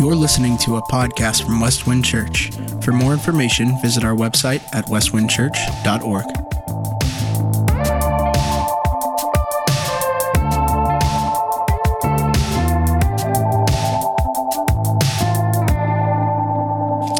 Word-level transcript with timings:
You're 0.00 0.14
listening 0.14 0.56
to 0.60 0.76
a 0.76 0.82
podcast 0.82 1.44
from 1.44 1.60
Westwind 1.60 2.06
Church. 2.06 2.52
For 2.82 2.90
more 2.90 3.12
information, 3.12 3.78
visit 3.82 4.02
our 4.02 4.14
website 4.14 4.62
at 4.72 4.86
westwindchurch.org. 4.86 6.24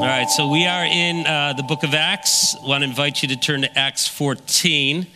All 0.01 0.07
right, 0.07 0.31
so 0.31 0.49
we 0.49 0.65
are 0.65 0.87
in 0.87 1.27
uh, 1.27 1.53
the 1.53 1.63
book 1.63 1.83
of 1.83 1.93
Acts. 1.93 2.57
I 2.57 2.67
want 2.67 2.83
to 2.83 2.89
invite 2.89 3.21
you 3.21 3.29
to 3.29 3.37
turn 3.37 3.61
to 3.61 3.79
Acts 3.79 4.09
14. 4.09 5.07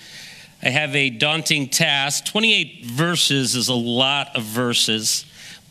I 0.62 0.68
have 0.68 0.94
a 0.94 1.08
daunting 1.08 1.70
task. 1.70 2.26
28 2.26 2.84
verses 2.84 3.54
is 3.54 3.68
a 3.70 3.74
lot 3.74 4.36
of 4.36 4.42
verses, 4.42 5.24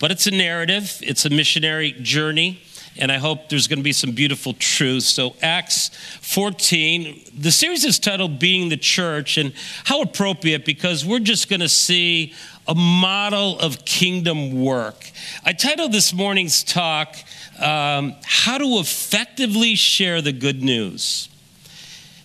but 0.04 0.12
it's 0.12 0.28
a 0.28 0.32
narrative, 0.32 1.00
it's 1.02 1.24
a 1.24 1.30
missionary 1.30 1.94
journey, 1.94 2.60
and 2.98 3.10
I 3.10 3.20
hope 3.20 3.48
there's 3.48 3.68
going 3.68 3.80
to 3.80 3.84
be 3.84 3.94
some 3.94 4.12
beautiful 4.12 4.52
truths. 4.52 5.06
So, 5.06 5.34
Acts 5.42 5.92
14, 6.20 7.22
the 7.40 7.52
series 7.52 7.86
is 7.86 8.00
titled 8.00 8.38
Being 8.38 8.68
the 8.68 8.76
Church, 8.76 9.38
and 9.38 9.54
how 9.86 10.02
appropriate 10.02 10.66
because 10.66 11.06
we're 11.06 11.20
just 11.20 11.50
going 11.50 11.62
to 11.62 11.70
see 11.70 12.34
a 12.68 12.76
model 12.76 13.58
of 13.60 13.86
kingdom 13.86 14.62
work. 14.62 15.10
I 15.46 15.54
titled 15.54 15.94
this 15.94 16.14
morning's 16.14 16.66
talk, 16.66 17.16
um, 17.58 18.14
How 18.26 18.58
to 18.58 18.80
Effectively 18.82 19.76
Share 19.76 20.22
the 20.22 20.34
Good 20.34 20.62
News. 20.62 21.30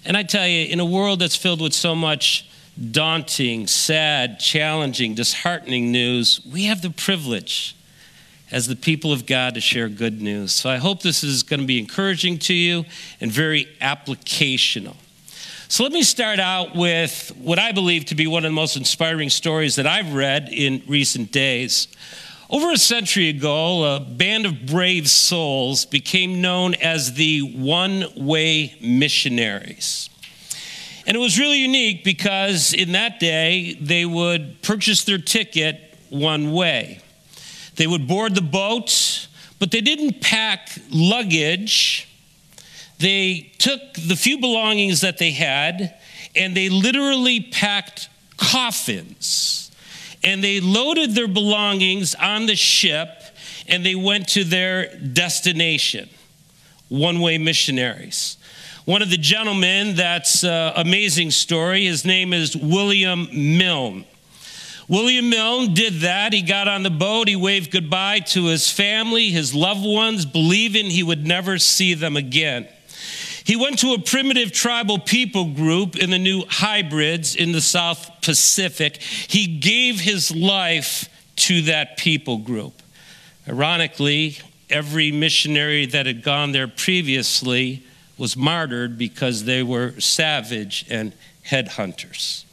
And 0.05 0.17
I 0.17 0.25
tell 0.25 0.49
you, 0.49 0.67
in 0.67 0.81
a 0.81 0.85
world 0.85 1.21
that's 1.21 1.37
filled 1.37 1.61
with 1.61 1.75
so 1.75 1.95
much 1.95 2.48
daunting, 2.91 3.67
sad, 3.67 4.39
challenging, 4.39 5.15
disheartening 5.15 5.91
news, 5.91 6.41
we 6.51 6.65
have 6.65 6.83
the 6.83 6.91
privilege 6.91 7.75
as 8.51 8.67
the 8.67 8.77
people 8.77 9.13
of 9.13 9.27
God 9.27 9.55
to 9.55 9.61
share 9.61 9.89
good 9.89 10.21
news. 10.21 10.53
So 10.53 10.71
I 10.71 10.77
hope 10.77 11.03
this 11.03 11.23
is 11.23 11.43
going 11.43 11.61
to 11.61 11.67
be 11.67 11.79
encouraging 11.79 12.39
to 12.41 12.55
you 12.55 12.85
and 13.21 13.31
very 13.31 13.69
applicational. 13.81 14.97
So 15.69 15.83
let 15.83 15.93
me 15.93 16.03
start 16.03 16.39
out 16.39 16.75
with 16.75 17.31
what 17.37 17.59
I 17.59 17.73
believe 17.73 18.07
to 18.07 18.15
be 18.15 18.27
one 18.27 18.45
of 18.47 18.51
the 18.51 18.55
most 18.55 18.77
inspiring 18.77 19.29
stories 19.29 19.77
that 19.77 19.87
I've 19.87 20.15
read 20.15 20.49
in 20.51 20.83
recent 20.87 21.31
days. 21.31 21.89
Over 22.49 22.71
a 22.71 22.79
century 22.79 23.29
ago, 23.29 23.97
a 23.97 24.01
band 24.01 24.47
of 24.47 24.65
brave 24.65 25.11
souls 25.11 25.85
became 25.85 26.41
known 26.41 26.75
as 26.77 27.13
the 27.13 27.41
One 27.41 28.07
Way 28.17 28.79
Missionaries. 28.81 30.09
And 31.09 31.17
it 31.17 31.21
was 31.21 31.41
really 31.41 31.59
unique 31.59 32.05
because 32.05 32.73
in 32.73 32.93
that 32.93 33.19
day, 33.19 33.77
they 33.81 34.05
would 34.05 34.63
purchase 34.63 35.03
their 35.03 35.19
ticket 35.19 35.99
one 36.09 36.53
way. 36.53 37.01
They 37.75 37.89
would 37.89 38.07
board 38.07 38.37
the 38.37 38.43
boat, 38.43 39.27
but 39.59 39.73
they 39.73 39.81
didn't 39.81 40.21
pack 40.21 40.71
luggage 40.93 42.09
they 42.99 43.53
took 43.59 43.81
the 43.95 44.17
few 44.17 44.39
belongings 44.39 45.01
that 45.03 45.19
they 45.19 45.31
had 45.31 45.95
and 46.35 46.57
they 46.57 46.69
literally 46.69 47.41
packed 47.41 48.09
coffins. 48.37 49.71
And 50.25 50.43
they 50.43 50.61
loaded 50.61 51.15
their 51.15 51.29
belongings 51.29 52.15
on 52.17 52.47
the 52.47 52.57
ship 52.57 53.09
and 53.69 53.87
they 53.87 53.95
went 53.95 54.29
to 54.31 54.45
their 54.45 54.97
destination. 54.97 56.09
One 56.89 57.21
way 57.21 57.39
missionaries. 57.39 58.38
One 58.89 59.03
of 59.03 59.11
the 59.11 59.19
gentlemen, 59.19 59.97
that's 59.97 60.45
an 60.45 60.73
amazing 60.75 61.31
story, 61.33 61.85
his 61.85 62.07
name 62.07 62.33
is 62.33 62.57
William 62.57 63.29
Milne. 63.31 64.07
William 64.89 65.29
Milne 65.29 65.75
did 65.75 66.01
that. 66.01 66.33
He 66.33 66.41
got 66.41 66.69
on 66.69 66.85
the 66.85 66.91
boat, 66.91 67.29
he 67.29 67.37
waved 67.37 67.71
goodbye 67.71 68.21
to 68.21 68.47
his 68.47 68.71
family, 68.71 69.29
his 69.29 69.55
loved 69.55 69.85
ones, 69.85 70.25
believing 70.25 70.87
he 70.87 71.03
would 71.03 71.27
never 71.27 71.59
see 71.59 71.93
them 71.93 72.17
again. 72.17 72.67
He 73.45 73.57
went 73.57 73.79
to 73.81 73.93
a 73.93 73.99
primitive 73.99 74.53
tribal 74.53 74.99
people 74.99 75.53
group 75.53 75.95
in 75.95 76.09
the 76.09 76.19
New 76.19 76.45
Hebrides 76.49 77.37
in 77.37 77.53
the 77.53 77.61
South 77.61 78.23
Pacific. 78.23 79.03
He 79.03 79.59
gave 79.59 80.01
his 80.01 80.35
life 80.35 81.11
to 81.37 81.61
that 81.61 81.99
people 81.99 82.39
group. 82.39 82.81
Ironically, 83.47 84.39
every 84.71 85.13
missionary 85.13 85.85
that 85.85 86.07
had 86.07 86.23
gone 86.23 86.53
there 86.53 86.69
previously 86.69 87.83
was 88.19 88.37
martyred 88.37 88.99
because 88.99 89.45
they 89.45 89.63
were 89.63 89.99
savage 90.01 90.85
and 90.91 91.13
headhunters. 91.47 92.45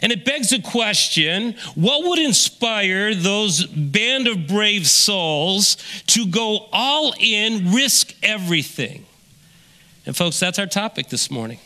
And 0.00 0.10
it 0.10 0.24
begs 0.24 0.50
the 0.50 0.60
question 0.60 1.54
what 1.74 2.04
would 2.08 2.18
inspire 2.18 3.14
those 3.14 3.64
band 3.66 4.26
of 4.26 4.46
brave 4.46 4.86
souls 4.86 5.76
to 6.08 6.26
go 6.26 6.68
all 6.72 7.14
in, 7.20 7.72
risk 7.72 8.14
everything? 8.22 9.04
And, 10.06 10.16
folks, 10.16 10.40
that's 10.40 10.58
our 10.58 10.66
topic 10.66 11.08
this 11.08 11.30
morning. 11.30 11.58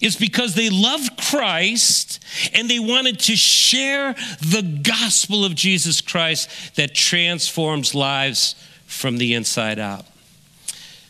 It's 0.00 0.16
because 0.16 0.54
they 0.54 0.68
loved 0.70 1.16
Christ 1.16 2.22
and 2.52 2.68
they 2.68 2.78
wanted 2.78 3.18
to 3.20 3.36
share 3.36 4.14
the 4.40 4.80
gospel 4.82 5.44
of 5.44 5.54
Jesus 5.54 6.00
Christ 6.00 6.76
that 6.76 6.94
transforms 6.94 7.94
lives 7.94 8.54
from 8.86 9.16
the 9.16 9.34
inside 9.34 9.78
out. 9.78 10.04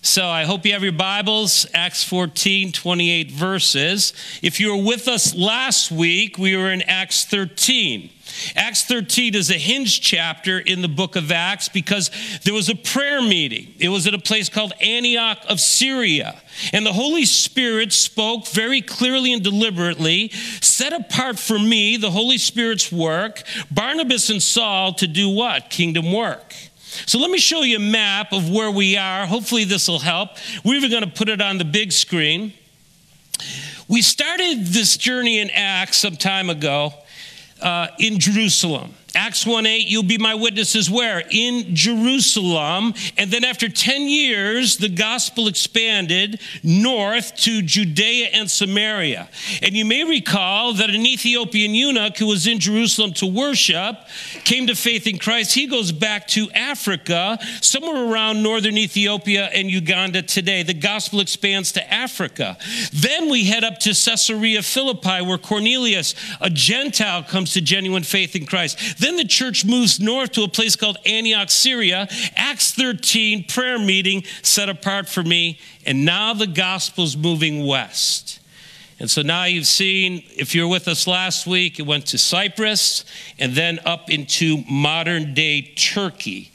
So 0.04 0.28
I 0.28 0.44
hope 0.44 0.66
you 0.66 0.74
have 0.74 0.82
your 0.82 0.92
Bibles, 0.92 1.66
Acts 1.72 2.04
14, 2.04 2.72
28 2.72 3.30
verses. 3.30 4.12
If 4.42 4.60
you 4.60 4.76
were 4.76 4.84
with 4.84 5.08
us 5.08 5.34
last 5.34 5.90
week, 5.90 6.36
we 6.36 6.54
were 6.54 6.70
in 6.70 6.82
Acts 6.82 7.24
13. 7.24 8.10
Acts 8.54 8.84
13 8.84 9.34
is 9.34 9.48
a 9.48 9.54
hinge 9.54 10.02
chapter 10.02 10.58
in 10.58 10.82
the 10.82 10.88
book 10.88 11.16
of 11.16 11.32
Acts 11.32 11.70
because 11.70 12.10
there 12.44 12.52
was 12.52 12.68
a 12.68 12.74
prayer 12.74 13.22
meeting. 13.22 13.74
It 13.78 13.88
was 13.88 14.06
at 14.06 14.12
a 14.12 14.18
place 14.18 14.50
called 14.50 14.74
Antioch 14.78 15.38
of 15.48 15.58
Syria. 15.58 16.38
And 16.74 16.84
the 16.84 16.92
Holy 16.92 17.24
Spirit 17.24 17.94
spoke 17.94 18.46
very 18.48 18.82
clearly 18.82 19.32
and 19.32 19.42
deliberately 19.42 20.28
set 20.60 20.92
apart 20.92 21.38
for 21.38 21.58
me, 21.58 21.96
the 21.96 22.10
Holy 22.10 22.36
Spirit's 22.36 22.92
work, 22.92 23.42
Barnabas 23.70 24.28
and 24.28 24.42
Saul 24.42 24.92
to 24.94 25.06
do 25.06 25.30
what? 25.30 25.70
Kingdom 25.70 26.12
work. 26.12 26.54
So 27.06 27.18
let 27.18 27.30
me 27.30 27.38
show 27.38 27.62
you 27.62 27.76
a 27.76 27.80
map 27.80 28.32
of 28.32 28.50
where 28.50 28.70
we 28.70 28.96
are. 28.96 29.26
Hopefully, 29.26 29.64
this 29.64 29.88
will 29.88 29.98
help. 29.98 30.30
We're 30.64 30.76
even 30.76 30.90
going 30.90 31.04
to 31.04 31.10
put 31.10 31.28
it 31.28 31.40
on 31.40 31.58
the 31.58 31.64
big 31.64 31.92
screen. 31.92 32.52
We 33.88 34.00
started 34.00 34.66
this 34.66 34.96
journey 34.96 35.40
in 35.40 35.50
Acts 35.50 35.98
some 35.98 36.16
time 36.16 36.48
ago 36.48 36.94
uh, 37.60 37.88
in 37.98 38.18
Jerusalem. 38.18 38.94
Acts 39.16 39.46
1 39.46 39.64
8, 39.64 39.86
you'll 39.86 40.02
be 40.02 40.18
my 40.18 40.34
witnesses 40.34 40.90
where? 40.90 41.22
In 41.30 41.74
Jerusalem. 41.74 42.94
And 43.16 43.30
then 43.30 43.44
after 43.44 43.68
10 43.68 44.02
years, 44.02 44.76
the 44.78 44.88
gospel 44.88 45.46
expanded 45.46 46.40
north 46.62 47.36
to 47.36 47.62
Judea 47.62 48.30
and 48.32 48.50
Samaria. 48.50 49.28
And 49.62 49.74
you 49.74 49.84
may 49.84 50.04
recall 50.04 50.74
that 50.74 50.90
an 50.90 51.06
Ethiopian 51.06 51.74
eunuch 51.74 52.18
who 52.18 52.26
was 52.26 52.46
in 52.46 52.58
Jerusalem 52.58 53.12
to 53.14 53.26
worship 53.26 53.96
came 54.44 54.66
to 54.66 54.74
faith 54.74 55.06
in 55.06 55.18
Christ. 55.18 55.54
He 55.54 55.66
goes 55.66 55.92
back 55.92 56.26
to 56.28 56.50
Africa, 56.52 57.38
somewhere 57.60 58.10
around 58.10 58.42
northern 58.42 58.76
Ethiopia 58.76 59.46
and 59.54 59.70
Uganda 59.70 60.22
today. 60.22 60.62
The 60.62 60.74
gospel 60.74 61.20
expands 61.20 61.72
to 61.72 61.92
Africa. 61.92 62.56
Then 62.92 63.30
we 63.30 63.44
head 63.44 63.62
up 63.62 63.78
to 63.80 63.90
Caesarea 63.90 64.62
Philippi, 64.62 65.22
where 65.22 65.38
Cornelius, 65.38 66.14
a 66.40 66.50
Gentile, 66.50 67.22
comes 67.22 67.52
to 67.52 67.60
genuine 67.60 68.02
faith 68.02 68.34
in 68.34 68.46
Christ. 68.46 68.98
Then 69.04 69.16
the 69.16 69.26
church 69.26 69.66
moves 69.66 70.00
north 70.00 70.32
to 70.32 70.44
a 70.44 70.48
place 70.48 70.76
called 70.76 70.96
Antioch, 71.04 71.50
Syria. 71.50 72.08
Acts 72.36 72.72
13, 72.72 73.44
prayer 73.44 73.78
meeting 73.78 74.24
set 74.40 74.70
apart 74.70 75.10
for 75.10 75.22
me. 75.22 75.58
And 75.84 76.06
now 76.06 76.32
the 76.32 76.46
gospel's 76.46 77.14
moving 77.14 77.66
west. 77.66 78.40
And 78.98 79.10
so 79.10 79.20
now 79.20 79.44
you've 79.44 79.66
seen, 79.66 80.24
if 80.38 80.54
you're 80.54 80.68
with 80.68 80.88
us 80.88 81.06
last 81.06 81.46
week, 81.46 81.78
it 81.78 81.82
went 81.82 82.06
to 82.06 82.18
Cyprus 82.18 83.04
and 83.38 83.52
then 83.52 83.78
up 83.84 84.08
into 84.08 84.64
modern 84.70 85.34
day 85.34 85.60
Turkey. 85.60 86.50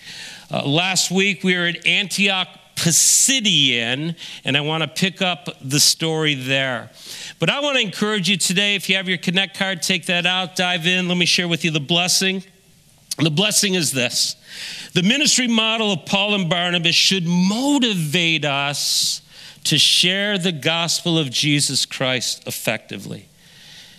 Uh, 0.49 0.65
last 0.65 1.11
week 1.11 1.43
we 1.43 1.55
were 1.55 1.67
at 1.67 1.85
Antioch 1.85 2.47
Pisidian, 2.79 4.15
and 4.45 4.55
I 4.55 4.61
want 4.61 4.83
to 4.83 4.87
pick 4.87 5.21
up 5.21 5.49
the 5.61 5.81
story 5.81 6.33
there. 6.33 6.89
But 7.37 7.49
I 7.49 7.59
want 7.59 7.77
to 7.77 7.81
encourage 7.81 8.29
you 8.29 8.37
today, 8.37 8.75
if 8.75 8.87
you 8.87 8.95
have 8.95 9.09
your 9.09 9.17
Connect 9.17 9.57
card, 9.57 9.81
take 9.81 10.05
that 10.05 10.25
out, 10.25 10.55
dive 10.55 10.87
in. 10.87 11.09
Let 11.09 11.17
me 11.17 11.25
share 11.25 11.49
with 11.49 11.65
you 11.65 11.71
the 11.71 11.81
blessing. 11.81 12.41
The 13.17 13.29
blessing 13.29 13.73
is 13.73 13.91
this 13.91 14.37
the 14.93 15.03
ministry 15.03 15.47
model 15.47 15.91
of 15.91 16.05
Paul 16.05 16.35
and 16.35 16.49
Barnabas 16.49 16.95
should 16.95 17.27
motivate 17.27 18.45
us 18.45 19.21
to 19.65 19.77
share 19.77 20.37
the 20.37 20.53
gospel 20.53 21.19
of 21.19 21.29
Jesus 21.29 21.85
Christ 21.85 22.47
effectively. 22.47 23.27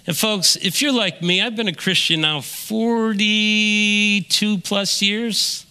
And 0.07 0.17
folks, 0.17 0.57
if 0.57 0.81
you're 0.81 0.93
like 0.93 1.21
me, 1.21 1.43
I've 1.43 1.55
been 1.55 1.69
a 1.69 1.75
Christian 1.75 2.23
now 2.23 2.41
42 2.41 4.59
plus 4.59 5.03
years. 5.03 5.67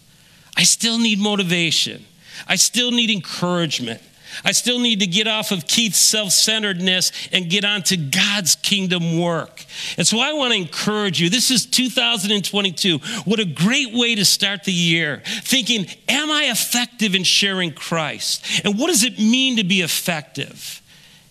I 0.55 0.63
still 0.63 0.99
need 0.99 1.19
motivation. 1.19 2.05
I 2.47 2.55
still 2.55 2.91
need 2.91 3.09
encouragement. 3.09 4.01
I 4.43 4.51
still 4.51 4.79
need 4.79 4.99
to 4.99 5.07
get 5.07 5.27
off 5.27 5.51
of 5.51 5.67
Keith's 5.67 5.99
self 5.99 6.31
centeredness 6.31 7.11
and 7.31 7.49
get 7.49 7.65
on 7.65 7.83
to 7.83 7.97
God's 7.97 8.55
kingdom 8.55 9.19
work. 9.19 9.65
And 9.97 10.05
so 10.05 10.19
I 10.19 10.33
want 10.33 10.53
to 10.53 10.59
encourage 10.59 11.19
you. 11.19 11.29
This 11.29 11.51
is 11.51 11.65
2022. 11.65 12.99
What 13.25 13.39
a 13.39 13.45
great 13.45 13.93
way 13.93 14.15
to 14.15 14.25
start 14.25 14.63
the 14.63 14.73
year. 14.73 15.21
Thinking, 15.25 15.87
am 16.07 16.31
I 16.31 16.45
effective 16.45 17.15
in 17.15 17.23
sharing 17.23 17.73
Christ? 17.73 18.61
And 18.63 18.77
what 18.77 18.87
does 18.87 19.03
it 19.03 19.17
mean 19.19 19.57
to 19.57 19.63
be 19.63 19.81
effective? 19.81 20.81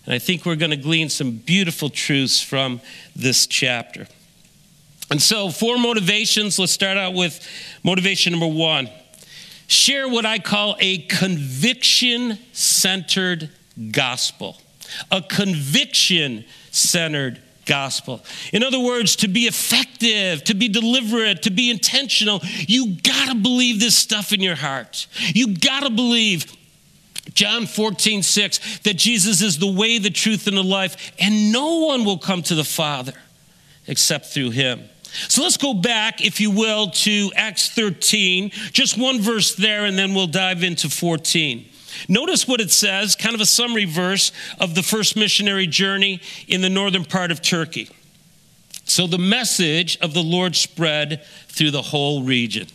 And 0.05 0.13
I 0.13 0.19
think 0.19 0.45
we're 0.45 0.55
going 0.55 0.71
to 0.71 0.77
glean 0.77 1.09
some 1.09 1.31
beautiful 1.31 1.89
truths 1.89 2.41
from 2.41 2.81
this 3.15 3.47
chapter. 3.47 4.07
And 5.11 5.21
so, 5.21 5.49
four 5.49 5.77
motivations. 5.77 6.59
Let's 6.59 6.71
start 6.71 6.97
out 6.97 7.13
with 7.13 7.47
motivation 7.83 8.31
number 8.31 8.47
one 8.47 8.89
share 9.69 10.09
what 10.09 10.25
I 10.25 10.39
call 10.39 10.75
a 10.79 10.97
conviction 11.03 12.37
centered 12.51 13.49
gospel. 13.91 14.57
A 15.11 15.21
conviction 15.21 16.43
centered 16.71 17.39
gospel. 17.65 18.21
In 18.51 18.63
other 18.63 18.79
words, 18.79 19.15
to 19.17 19.27
be 19.27 19.41
effective, 19.41 20.43
to 20.45 20.55
be 20.55 20.67
deliberate, 20.67 21.43
to 21.43 21.51
be 21.51 21.69
intentional, 21.69 22.41
you 22.67 22.97
gotta 23.03 23.35
believe 23.35 23.79
this 23.79 23.95
stuff 23.95 24.33
in 24.33 24.41
your 24.41 24.55
heart. 24.55 25.07
You 25.33 25.55
gotta 25.55 25.91
believe. 25.91 26.51
John 27.35 27.67
14, 27.67 28.23
6, 28.23 28.79
that 28.79 28.95
Jesus 28.95 29.43
is 29.43 29.59
the 29.59 29.71
way, 29.71 29.99
the 29.99 30.09
truth, 30.09 30.47
and 30.47 30.57
the 30.57 30.63
life, 30.63 31.11
and 31.19 31.51
no 31.51 31.85
one 31.85 32.03
will 32.03 32.17
come 32.17 32.41
to 32.43 32.55
the 32.55 32.63
Father 32.63 33.13
except 33.85 34.25
through 34.25 34.49
him. 34.49 34.89
So 35.27 35.41
let's 35.43 35.57
go 35.57 35.73
back, 35.73 36.21
if 36.21 36.39
you 36.39 36.51
will, 36.51 36.89
to 36.89 37.31
Acts 37.35 37.69
13, 37.69 38.51
just 38.71 38.97
one 38.97 39.21
verse 39.21 39.55
there, 39.55 39.85
and 39.85 39.97
then 39.97 40.13
we'll 40.13 40.27
dive 40.27 40.63
into 40.63 40.89
14. 40.89 41.65
Notice 42.07 42.47
what 42.47 42.61
it 42.61 42.71
says, 42.71 43.15
kind 43.15 43.35
of 43.35 43.41
a 43.41 43.45
summary 43.45 43.85
verse 43.85 44.31
of 44.59 44.75
the 44.75 44.83
first 44.83 45.15
missionary 45.15 45.67
journey 45.67 46.21
in 46.47 46.61
the 46.61 46.69
northern 46.69 47.05
part 47.05 47.31
of 47.31 47.41
Turkey. 47.41 47.89
So 48.85 49.05
the 49.05 49.17
message 49.17 49.97
of 49.99 50.13
the 50.13 50.23
Lord 50.23 50.55
spread 50.55 51.23
through 51.47 51.71
the 51.71 51.81
whole 51.81 52.23
region. 52.23 52.67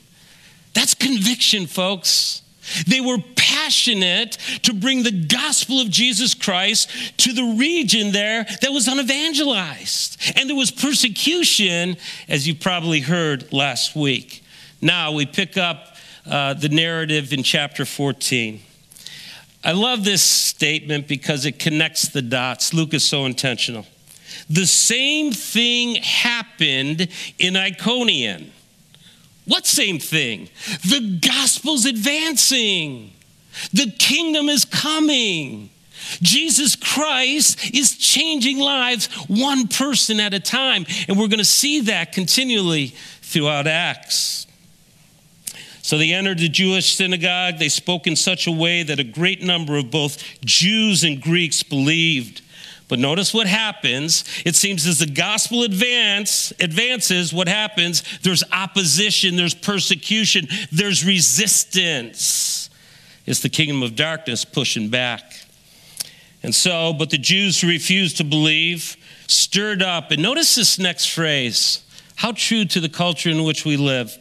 That's 0.72 0.94
conviction, 0.94 1.66
folks. 1.66 2.42
They 2.86 3.00
were 3.00 3.18
passionate 3.36 4.32
to 4.62 4.72
bring 4.72 5.02
the 5.02 5.10
gospel 5.26 5.80
of 5.80 5.90
Jesus 5.90 6.34
Christ 6.34 6.90
to 7.18 7.32
the 7.32 7.56
region 7.58 8.12
there 8.12 8.44
that 8.62 8.70
was 8.72 8.88
unevangelized. 8.88 10.32
And 10.36 10.48
there 10.48 10.56
was 10.56 10.70
persecution, 10.70 11.96
as 12.28 12.48
you 12.48 12.54
probably 12.54 13.00
heard 13.00 13.52
last 13.52 13.94
week. 13.94 14.42
Now 14.80 15.12
we 15.12 15.26
pick 15.26 15.56
up 15.56 15.96
uh, 16.26 16.54
the 16.54 16.68
narrative 16.68 17.32
in 17.32 17.42
chapter 17.42 17.84
14. 17.84 18.60
I 19.62 19.72
love 19.72 20.04
this 20.04 20.22
statement 20.22 21.08
because 21.08 21.46
it 21.46 21.58
connects 21.58 22.08
the 22.08 22.22
dots. 22.22 22.74
Luke 22.74 22.92
is 22.92 23.04
so 23.04 23.24
intentional. 23.24 23.86
The 24.50 24.66
same 24.66 25.32
thing 25.32 25.96
happened 25.96 27.08
in 27.38 27.56
Iconium 27.56 28.52
what 29.46 29.66
same 29.66 29.98
thing? 29.98 30.48
The 30.82 31.18
gospel's 31.20 31.84
advancing. 31.84 33.12
The 33.72 33.90
kingdom 33.98 34.48
is 34.48 34.64
coming. 34.64 35.70
Jesus 36.22 36.76
Christ 36.76 37.74
is 37.74 37.96
changing 37.96 38.58
lives 38.58 39.06
one 39.28 39.68
person 39.68 40.20
at 40.20 40.34
a 40.34 40.40
time. 40.40 40.86
And 41.08 41.18
we're 41.18 41.28
going 41.28 41.38
to 41.38 41.44
see 41.44 41.80
that 41.82 42.12
continually 42.12 42.88
throughout 43.22 43.66
Acts. 43.66 44.46
So 45.82 45.98
they 45.98 46.12
entered 46.12 46.38
the 46.38 46.48
Jewish 46.48 46.94
synagogue. 46.94 47.58
They 47.58 47.68
spoke 47.68 48.06
in 48.06 48.16
such 48.16 48.46
a 48.46 48.52
way 48.52 48.82
that 48.82 48.98
a 48.98 49.04
great 49.04 49.42
number 49.42 49.76
of 49.76 49.90
both 49.90 50.22
Jews 50.40 51.04
and 51.04 51.20
Greeks 51.20 51.62
believed. 51.62 52.40
But 52.88 52.98
notice 52.98 53.32
what 53.32 53.46
happens. 53.46 54.24
It 54.44 54.54
seems 54.56 54.86
as 54.86 54.98
the 54.98 55.06
gospel 55.06 55.62
advance, 55.62 56.52
advances, 56.60 57.32
what 57.32 57.48
happens? 57.48 58.02
There's 58.22 58.44
opposition, 58.52 59.36
there's 59.36 59.54
persecution, 59.54 60.48
there's 60.70 61.04
resistance. 61.04 62.68
It's 63.26 63.40
the 63.40 63.48
kingdom 63.48 63.82
of 63.82 63.96
darkness 63.96 64.44
pushing 64.44 64.90
back. 64.90 65.32
And 66.42 66.54
so, 66.54 66.92
but 66.92 67.08
the 67.08 67.16
Jews 67.16 67.60
who 67.60 67.68
refused 67.68 68.18
to 68.18 68.24
believe 68.24 68.98
stirred 69.28 69.82
up. 69.82 70.10
And 70.10 70.22
notice 70.22 70.54
this 70.54 70.78
next 70.78 71.06
phrase 71.06 71.82
how 72.16 72.32
true 72.32 72.64
to 72.66 72.80
the 72.80 72.88
culture 72.88 73.30
in 73.30 73.44
which 73.44 73.64
we 73.64 73.76
live. 73.76 74.16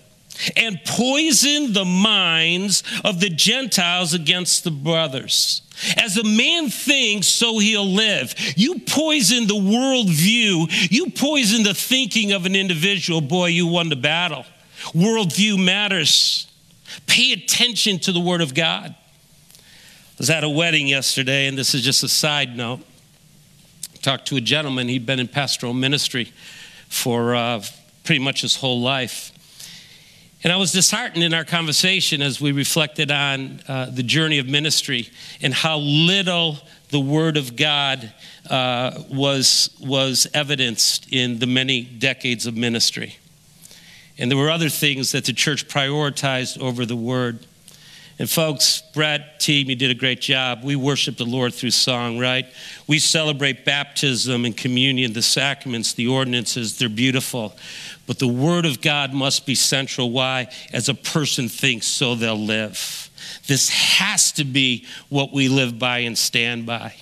And 0.56 0.80
poisoned 0.86 1.76
the 1.76 1.86
minds 1.86 2.82
of 3.04 3.20
the 3.20 3.30
Gentiles 3.30 4.14
against 4.14 4.64
the 4.64 4.72
brothers. 4.72 5.62
As 5.98 6.18
a 6.18 6.24
man 6.24 6.70
thinks, 6.70 7.28
so 7.28 7.60
he'll 7.60 7.86
live. 7.86 8.36
You 8.56 8.80
poison 8.80 9.48
the 9.48 9.56
worldview, 9.56 10.92
you 10.92 11.10
poison 11.10 11.64
the 11.64 11.74
thinking 11.74 12.32
of 12.32 12.46
an 12.46 12.56
individual, 12.56 13.22
boy, 13.22 13.48
you 13.48 13.68
won 13.68 13.90
the 13.90 13.96
battle. 13.96 14.46
Worldview 14.92 15.64
matters. 15.64 16.48
Pay 17.08 17.34
attention 17.34 18.00
to 18.00 18.12
the 18.12 18.20
Word 18.20 18.42
of 18.42 18.54
God. 18.54 18.96
I 18.96 20.16
was 20.18 20.30
at 20.30 20.44
a 20.44 20.50
wedding 20.50 20.88
yesterday, 20.88 21.48
and 21.48 21.58
this 21.58 21.74
is 21.74 21.82
just 21.82 22.04
a 22.04 22.08
side 22.08 22.56
note. 22.56 22.82
I 23.94 23.98
talked 23.98 24.28
to 24.28 24.38
a 24.38 24.42
gentleman, 24.42 24.88
he'd 24.88 25.06
been 25.06 25.20
in 25.20 25.28
pastoral 25.28 25.74
ministry 25.74 26.32
for 26.88 27.34
uh, 27.34 27.64
pretty 28.04 28.24
much 28.24 28.42
his 28.42 28.58
whole 28.58 28.80
life. 28.80 29.33
And 30.44 30.52
I 30.52 30.58
was 30.58 30.74
disheartened 30.74 31.24
in 31.24 31.34
our 31.34 31.46
conversation 31.46 32.22
as 32.22 32.42
we 32.42 32.52
reflected 32.52 33.12
on 33.12 33.62
uh, 33.66 33.86
the 33.86 34.04
journey 34.04 34.40
of 34.40 34.48
ministry 34.48 35.10
and 35.42 35.54
how 35.54 35.78
little 35.78 36.58
the 36.90 37.00
Word 37.00 37.38
of 37.38 37.56
God 37.56 38.12
uh, 38.50 39.04
was, 39.10 39.70
was 39.80 40.28
evidenced 40.34 41.08
in 41.14 41.40
the 41.40 41.48
many 41.48 41.82
decades 41.82 42.46
of 42.46 42.58
ministry. 42.58 43.16
And 44.18 44.30
there 44.30 44.38
were 44.38 44.52
other 44.52 44.68
things 44.68 45.14
that 45.14 45.24
the 45.24 45.32
church 45.32 45.70
prioritized 45.70 46.60
over 46.60 46.86
the 46.86 46.98
Word. 46.98 47.40
And 48.20 48.30
folks, 48.30 48.84
Brett, 48.94 49.40
team, 49.40 49.70
you 49.70 49.76
did 49.76 49.92
a 49.92 49.96
great 49.96 50.22
job. 50.22 50.64
We 50.64 50.76
worship 50.76 51.18
the 51.18 51.26
Lord 51.26 51.54
through 51.54 51.72
song, 51.72 52.20
right? 52.20 52.46
We 52.86 53.00
celebrate 53.00 53.66
baptism 53.66 54.46
and 54.46 54.56
communion, 54.56 55.14
the 55.14 55.22
sacraments, 55.22 55.94
the 55.94 56.08
ordinances, 56.08 56.78
they're 56.78 56.90
beautiful. 56.90 57.56
But 58.06 58.20
the 58.20 58.28
Word 58.28 58.66
of 58.66 58.82
God 58.82 59.14
must 59.14 59.46
be 59.46 59.56
central. 59.56 60.12
Why? 60.12 60.50
As 60.74 60.90
a 60.90 60.94
person 60.94 61.48
thinks, 61.48 61.88
so 61.88 62.16
they'll 62.16 62.36
live. 62.36 63.10
This 63.48 63.70
has 63.70 64.32
to 64.34 64.44
be 64.44 64.86
what 65.10 65.32
we 65.32 65.48
live 65.48 65.80
by 65.80 66.00
and 66.00 66.18
stand 66.18 66.66
by. 66.66 66.96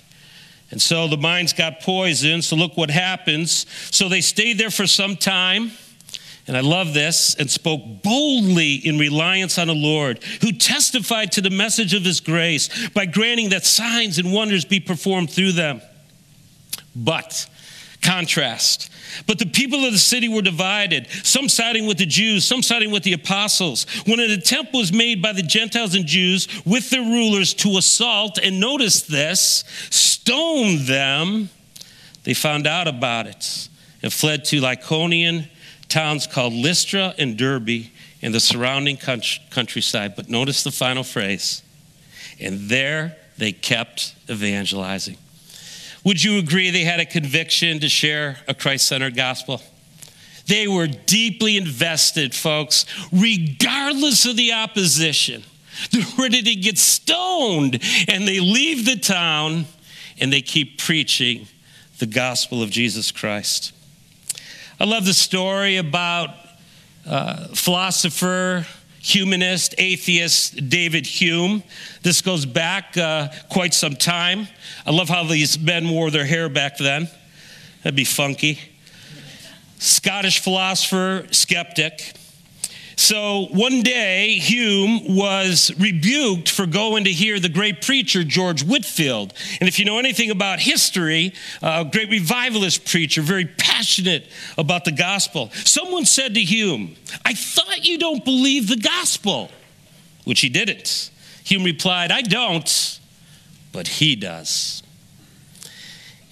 And 0.70 0.80
so 0.80 1.08
the 1.08 1.16
minds 1.16 1.52
got 1.52 1.80
poisoned. 1.80 2.44
So 2.44 2.56
look 2.56 2.76
what 2.76 2.90
happens. 2.90 3.66
So 3.90 4.08
they 4.08 4.20
stayed 4.20 4.58
there 4.58 4.70
for 4.70 4.86
some 4.86 5.16
time. 5.16 5.72
And 6.48 6.56
I 6.56 6.60
love 6.60 6.92
this, 6.92 7.36
and 7.36 7.48
spoke 7.48 8.02
boldly 8.02 8.74
in 8.74 8.98
reliance 8.98 9.58
on 9.58 9.68
the 9.68 9.76
Lord, 9.76 10.24
who 10.40 10.50
testified 10.50 11.30
to 11.32 11.40
the 11.40 11.50
message 11.50 11.94
of 11.94 12.04
his 12.04 12.18
grace 12.18 12.88
by 12.88 13.06
granting 13.06 13.50
that 13.50 13.64
signs 13.64 14.18
and 14.18 14.32
wonders 14.32 14.64
be 14.64 14.80
performed 14.80 15.30
through 15.30 15.52
them. 15.52 15.80
But, 16.96 17.46
contrast, 18.02 18.90
but 19.26 19.38
the 19.38 19.46
people 19.46 19.84
of 19.84 19.92
the 19.92 19.98
city 19.98 20.28
were 20.28 20.42
divided, 20.42 21.06
some 21.22 21.48
siding 21.48 21.86
with 21.86 21.98
the 21.98 22.06
Jews, 22.06 22.44
some 22.44 22.62
siding 22.62 22.90
with 22.90 23.02
the 23.04 23.12
apostles. 23.12 23.86
When 24.06 24.20
an 24.20 24.30
attempt 24.30 24.74
was 24.74 24.92
made 24.92 25.22
by 25.22 25.32
the 25.32 25.42
Gentiles 25.42 25.94
and 25.94 26.06
Jews 26.06 26.48
with 26.64 26.90
their 26.90 27.02
rulers 27.02 27.54
to 27.54 27.76
assault, 27.78 28.38
and 28.38 28.58
notice 28.58 29.02
this, 29.02 29.64
stone 29.90 30.84
them, 30.86 31.50
they 32.24 32.34
found 32.34 32.66
out 32.66 32.88
about 32.88 33.26
it 33.26 33.68
and 34.02 34.12
fled 34.12 34.44
to 34.46 34.60
Lycaonian 34.60 35.48
towns 35.88 36.26
called 36.26 36.52
Lystra 36.52 37.14
and 37.18 37.36
Derbe 37.36 37.86
in 38.20 38.32
the 38.32 38.40
surrounding 38.40 38.96
countryside. 38.96 40.14
But 40.16 40.28
notice 40.28 40.62
the 40.62 40.70
final 40.70 41.04
phrase, 41.04 41.62
and 42.40 42.68
there 42.68 43.16
they 43.36 43.52
kept 43.52 44.14
evangelizing. 44.30 45.18
Would 46.04 46.22
you 46.22 46.38
agree 46.38 46.70
they 46.70 46.84
had 46.84 47.00
a 47.00 47.06
conviction 47.06 47.80
to 47.80 47.88
share 47.88 48.38
a 48.48 48.54
Christ 48.54 48.86
centered 48.86 49.16
gospel? 49.16 49.62
They 50.46 50.66
were 50.66 50.88
deeply 50.88 51.56
invested, 51.56 52.34
folks, 52.34 52.84
regardless 53.12 54.26
of 54.26 54.36
the 54.36 54.52
opposition. 54.52 55.44
They're 55.90 56.04
ready 56.18 56.42
to 56.42 56.54
get 56.56 56.78
stoned, 56.78 57.80
and 58.08 58.26
they 58.26 58.40
leave 58.40 58.84
the 58.84 58.96
town 58.96 59.66
and 60.20 60.32
they 60.32 60.42
keep 60.42 60.78
preaching 60.78 61.46
the 61.98 62.06
gospel 62.06 62.62
of 62.62 62.70
Jesus 62.70 63.10
Christ. 63.10 63.72
I 64.78 64.84
love 64.84 65.04
the 65.04 65.14
story 65.14 65.76
about 65.76 66.30
uh, 67.06 67.48
philosopher 67.48 68.66
humanist, 69.02 69.74
atheist 69.78 70.68
David 70.68 71.06
Hume. 71.06 71.62
This 72.02 72.22
goes 72.22 72.46
back 72.46 72.96
uh, 72.96 73.28
quite 73.50 73.74
some 73.74 73.96
time. 73.96 74.46
I 74.86 74.92
love 74.92 75.08
how 75.08 75.24
these 75.24 75.58
men 75.58 75.90
wore 75.90 76.10
their 76.10 76.24
hair 76.24 76.48
back 76.48 76.78
then. 76.78 77.08
That'd 77.82 77.96
be 77.96 78.04
funky. 78.04 78.60
Scottish 79.78 80.38
philosopher, 80.38 81.26
skeptic. 81.32 82.14
So 82.96 83.46
one 83.50 83.82
day, 83.82 84.34
Hume 84.34 85.16
was 85.16 85.72
rebuked 85.78 86.50
for 86.50 86.66
going 86.66 87.04
to 87.04 87.12
hear 87.12 87.40
the 87.40 87.48
great 87.48 87.82
preacher 87.82 88.22
George 88.22 88.62
Whitefield. 88.62 89.32
And 89.60 89.68
if 89.68 89.78
you 89.78 89.84
know 89.84 89.98
anything 89.98 90.30
about 90.30 90.60
history, 90.60 91.32
a 91.62 91.84
great 91.84 92.10
revivalist 92.10 92.84
preacher, 92.84 93.22
very 93.22 93.46
passionate 93.46 94.26
about 94.58 94.84
the 94.84 94.92
gospel. 94.92 95.50
Someone 95.64 96.04
said 96.04 96.34
to 96.34 96.40
Hume, 96.40 96.96
I 97.24 97.34
thought 97.34 97.86
you 97.86 97.98
don't 97.98 98.24
believe 98.24 98.68
the 98.68 98.76
gospel, 98.76 99.50
which 100.24 100.40
he 100.40 100.48
didn't. 100.48 101.10
Hume 101.44 101.64
replied, 101.64 102.12
I 102.12 102.22
don't, 102.22 103.00
but 103.72 103.88
he 103.88 104.14
does. 104.16 104.82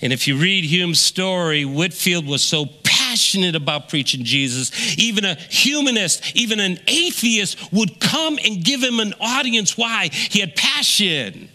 And 0.02 0.12
if 0.14 0.26
you 0.26 0.36
read 0.38 0.64
Hume's 0.64 0.98
story, 0.98 1.64
Whitefield 1.64 2.26
was 2.26 2.42
so 2.42 2.64
passionate 3.10 3.56
about 3.56 3.88
preaching 3.88 4.24
Jesus. 4.24 4.98
Even 4.98 5.24
a 5.24 5.34
humanist, 5.34 6.36
even 6.36 6.60
an 6.60 6.78
atheist 6.86 7.72
would 7.72 8.00
come 8.00 8.38
and 8.44 8.64
give 8.64 8.82
him 8.82 9.00
an 9.00 9.14
audience. 9.20 9.76
Why? 9.76 10.08
He 10.12 10.40
had 10.40 10.54
passion. 10.54 11.48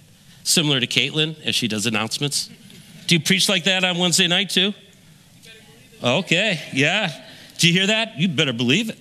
Similar 0.43 0.79
to 0.79 0.87
Caitlin 0.87 1.41
as 1.43 1.55
she 1.55 1.67
does 1.67 1.85
announcements. 1.85 2.49
Do 3.07 3.15
you 3.15 3.21
preach 3.21 3.47
like 3.49 3.63
that 3.65 3.83
on 3.83 3.97
Wednesday 3.97 4.27
night 4.27 4.49
too? 4.49 4.73
Okay, 6.03 6.61
yeah. 6.73 7.11
Do 7.57 7.67
you 7.67 7.73
hear 7.73 7.87
that? 7.87 8.19
You 8.19 8.27
better 8.27 8.53
believe 8.53 8.89
it. 8.89 8.99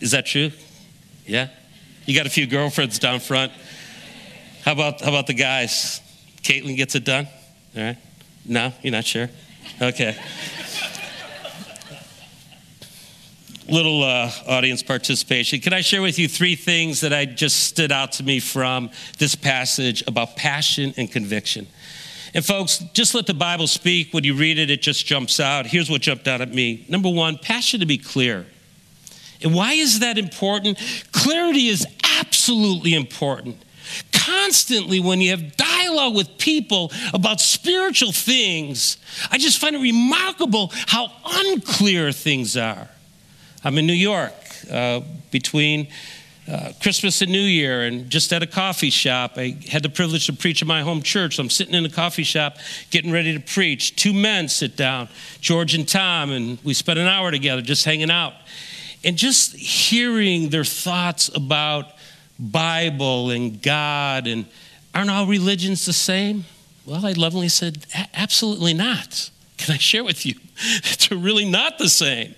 Is 0.00 0.10
that 0.12 0.26
true? 0.26 0.50
Yeah. 1.26 1.48
You 2.04 2.14
got 2.14 2.26
a 2.26 2.30
few 2.30 2.46
girlfriends 2.46 2.98
down 2.98 3.20
front. 3.20 3.52
How 4.62 4.72
about 4.72 5.00
how 5.00 5.08
about 5.08 5.26
the 5.26 5.34
guys? 5.34 6.00
Caitlin 6.42 6.76
gets 6.76 6.94
it 6.94 7.04
done. 7.04 7.26
All 7.76 7.82
right. 7.82 7.96
No, 8.44 8.72
you're 8.82 8.92
not 8.92 9.04
sure. 9.04 9.28
Okay. 9.80 10.16
Little 13.68 14.02
uh, 14.02 14.30
audience 14.46 14.82
participation. 14.82 15.60
Can 15.60 15.72
I 15.72 15.80
share 15.80 16.02
with 16.02 16.18
you 16.18 16.28
three 16.28 16.56
things 16.56 17.00
that 17.02 17.12
I 17.12 17.24
just 17.24 17.64
stood 17.64 17.92
out 17.92 18.12
to 18.12 18.22
me 18.22 18.40
from 18.40 18.90
this 19.18 19.34
passage 19.34 20.02
about 20.06 20.36
passion 20.36 20.94
and 20.96 21.10
conviction? 21.10 21.66
And 22.34 22.44
folks, 22.44 22.78
just 22.92 23.14
let 23.14 23.26
the 23.26 23.34
Bible 23.34 23.66
speak. 23.66 24.12
When 24.12 24.24
you 24.24 24.34
read 24.34 24.58
it, 24.58 24.70
it 24.70 24.82
just 24.82 25.06
jumps 25.06 25.40
out. 25.40 25.66
Here's 25.66 25.90
what 25.90 26.02
jumped 26.02 26.28
out 26.28 26.40
at 26.40 26.52
me. 26.52 26.84
Number 26.88 27.08
one, 27.08 27.38
passion 27.38 27.80
to 27.80 27.86
be 27.86 27.98
clear. 27.98 28.46
And 29.42 29.54
why 29.54 29.74
is 29.74 30.00
that 30.00 30.18
important? 30.18 30.78
Clarity 31.12 31.68
is 31.68 31.86
absolutely 32.18 32.94
important. 32.94 33.56
Constantly, 34.12 35.00
when 35.00 35.20
you 35.20 35.30
have 35.30 35.56
dialogue 35.56 36.14
with 36.14 36.36
people 36.36 36.92
about 37.14 37.40
spiritual 37.40 38.12
things, 38.12 38.98
I 39.30 39.38
just 39.38 39.58
find 39.58 39.74
it 39.74 39.78
remarkable 39.78 40.70
how 40.86 41.10
unclear 41.24 42.12
things 42.12 42.56
are. 42.56 42.88
I'm 43.64 43.76
in 43.76 43.86
New 43.86 43.92
York 43.92 44.32
uh, 44.70 45.00
between 45.30 45.88
uh, 46.48 46.72
Christmas 46.80 47.20
and 47.20 47.30
New 47.30 47.40
Year 47.40 47.82
and 47.82 48.08
just 48.08 48.32
at 48.32 48.42
a 48.42 48.46
coffee 48.46 48.90
shop. 48.90 49.32
I 49.36 49.58
had 49.68 49.82
the 49.82 49.88
privilege 49.88 50.26
to 50.26 50.32
preach 50.32 50.62
in 50.62 50.68
my 50.68 50.82
home 50.82 51.02
church. 51.02 51.38
I'm 51.38 51.50
sitting 51.50 51.74
in 51.74 51.84
a 51.84 51.90
coffee 51.90 52.22
shop 52.22 52.56
getting 52.90 53.10
ready 53.10 53.34
to 53.34 53.40
preach. 53.40 53.96
Two 53.96 54.12
men 54.12 54.48
sit 54.48 54.76
down, 54.76 55.08
George 55.40 55.74
and 55.74 55.86
Tom, 55.86 56.30
and 56.30 56.58
we 56.64 56.72
spent 56.72 56.98
an 56.98 57.06
hour 57.06 57.30
together 57.30 57.60
just 57.60 57.84
hanging 57.84 58.10
out. 58.10 58.34
And 59.04 59.16
just 59.16 59.54
hearing 59.54 60.48
their 60.48 60.64
thoughts 60.64 61.28
about 61.34 61.86
Bible 62.38 63.30
and 63.30 63.60
God 63.60 64.26
and 64.26 64.46
aren't 64.94 65.10
all 65.10 65.26
religions 65.26 65.84
the 65.84 65.92
same? 65.92 66.44
Well, 66.86 67.04
I 67.04 67.12
lovingly 67.12 67.48
said, 67.48 67.86
absolutely 68.14 68.74
not. 68.74 69.30
Can 69.56 69.74
I 69.74 69.78
share 69.78 70.04
with 70.04 70.24
you? 70.24 70.34
They're 71.08 71.18
really 71.18 71.44
not 71.44 71.78
the 71.78 71.88
same 71.88 72.34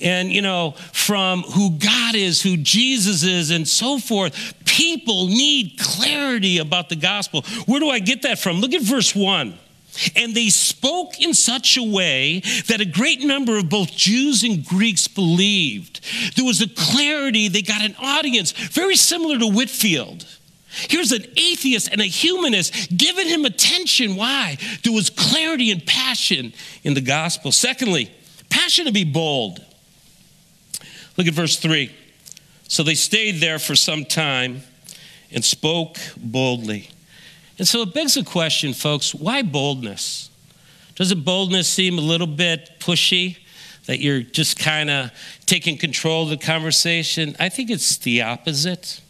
and, 0.00 0.32
you 0.32 0.42
know, 0.42 0.72
from 0.92 1.42
who 1.42 1.70
God 1.72 2.14
is, 2.14 2.42
who 2.42 2.56
Jesus 2.56 3.22
is, 3.22 3.50
and 3.50 3.66
so 3.66 3.98
forth. 3.98 4.54
People 4.64 5.26
need 5.26 5.78
clarity 5.78 6.58
about 6.58 6.88
the 6.88 6.96
gospel. 6.96 7.42
Where 7.66 7.80
do 7.80 7.90
I 7.90 7.98
get 7.98 8.22
that 8.22 8.38
from? 8.38 8.60
Look 8.60 8.72
at 8.72 8.82
verse 8.82 9.14
1. 9.14 9.54
And 10.14 10.34
they 10.34 10.48
spoke 10.48 11.20
in 11.20 11.34
such 11.34 11.76
a 11.76 11.82
way 11.82 12.40
that 12.68 12.80
a 12.80 12.84
great 12.84 13.20
number 13.20 13.58
of 13.58 13.68
both 13.68 13.90
Jews 13.90 14.44
and 14.44 14.64
Greeks 14.64 15.08
believed. 15.08 16.00
There 16.36 16.44
was 16.44 16.62
a 16.62 16.68
clarity, 16.68 17.48
they 17.48 17.62
got 17.62 17.82
an 17.82 17.96
audience, 18.00 18.52
very 18.52 18.96
similar 18.96 19.38
to 19.38 19.46
Whitefield. 19.46 20.24
Here's 20.70 21.10
an 21.10 21.24
atheist 21.36 21.88
and 21.90 22.00
a 22.00 22.04
humanist 22.04 22.96
giving 22.96 23.26
him 23.26 23.44
attention. 23.44 24.14
Why? 24.14 24.56
There 24.84 24.92
was 24.92 25.10
clarity 25.10 25.72
and 25.72 25.84
passion 25.84 26.52
in 26.84 26.94
the 26.94 27.00
gospel. 27.00 27.50
Secondly, 27.50 28.10
passion 28.50 28.84
to 28.86 28.92
be 28.92 29.04
bold. 29.04 29.64
Look 31.16 31.26
at 31.26 31.34
verse 31.34 31.56
3. 31.56 31.94
So 32.68 32.82
they 32.82 32.94
stayed 32.94 33.40
there 33.40 33.58
for 33.58 33.74
some 33.74 34.04
time 34.04 34.62
and 35.32 35.44
spoke 35.44 35.96
boldly. 36.16 36.90
And 37.58 37.66
so 37.66 37.82
it 37.82 37.92
begs 37.92 38.14
the 38.14 38.24
question, 38.24 38.72
folks 38.72 39.14
why 39.14 39.42
boldness? 39.42 40.30
Doesn't 40.94 41.24
boldness 41.24 41.68
seem 41.68 41.98
a 41.98 42.02
little 42.02 42.26
bit 42.26 42.78
pushy? 42.78 43.38
That 43.86 44.00
you're 44.00 44.20
just 44.20 44.58
kind 44.58 44.90
of 44.90 45.10
taking 45.46 45.78
control 45.78 46.24
of 46.24 46.30
the 46.30 46.36
conversation? 46.36 47.34
I 47.40 47.48
think 47.48 47.70
it's 47.70 47.96
the 47.96 48.22
opposite. 48.22 49.00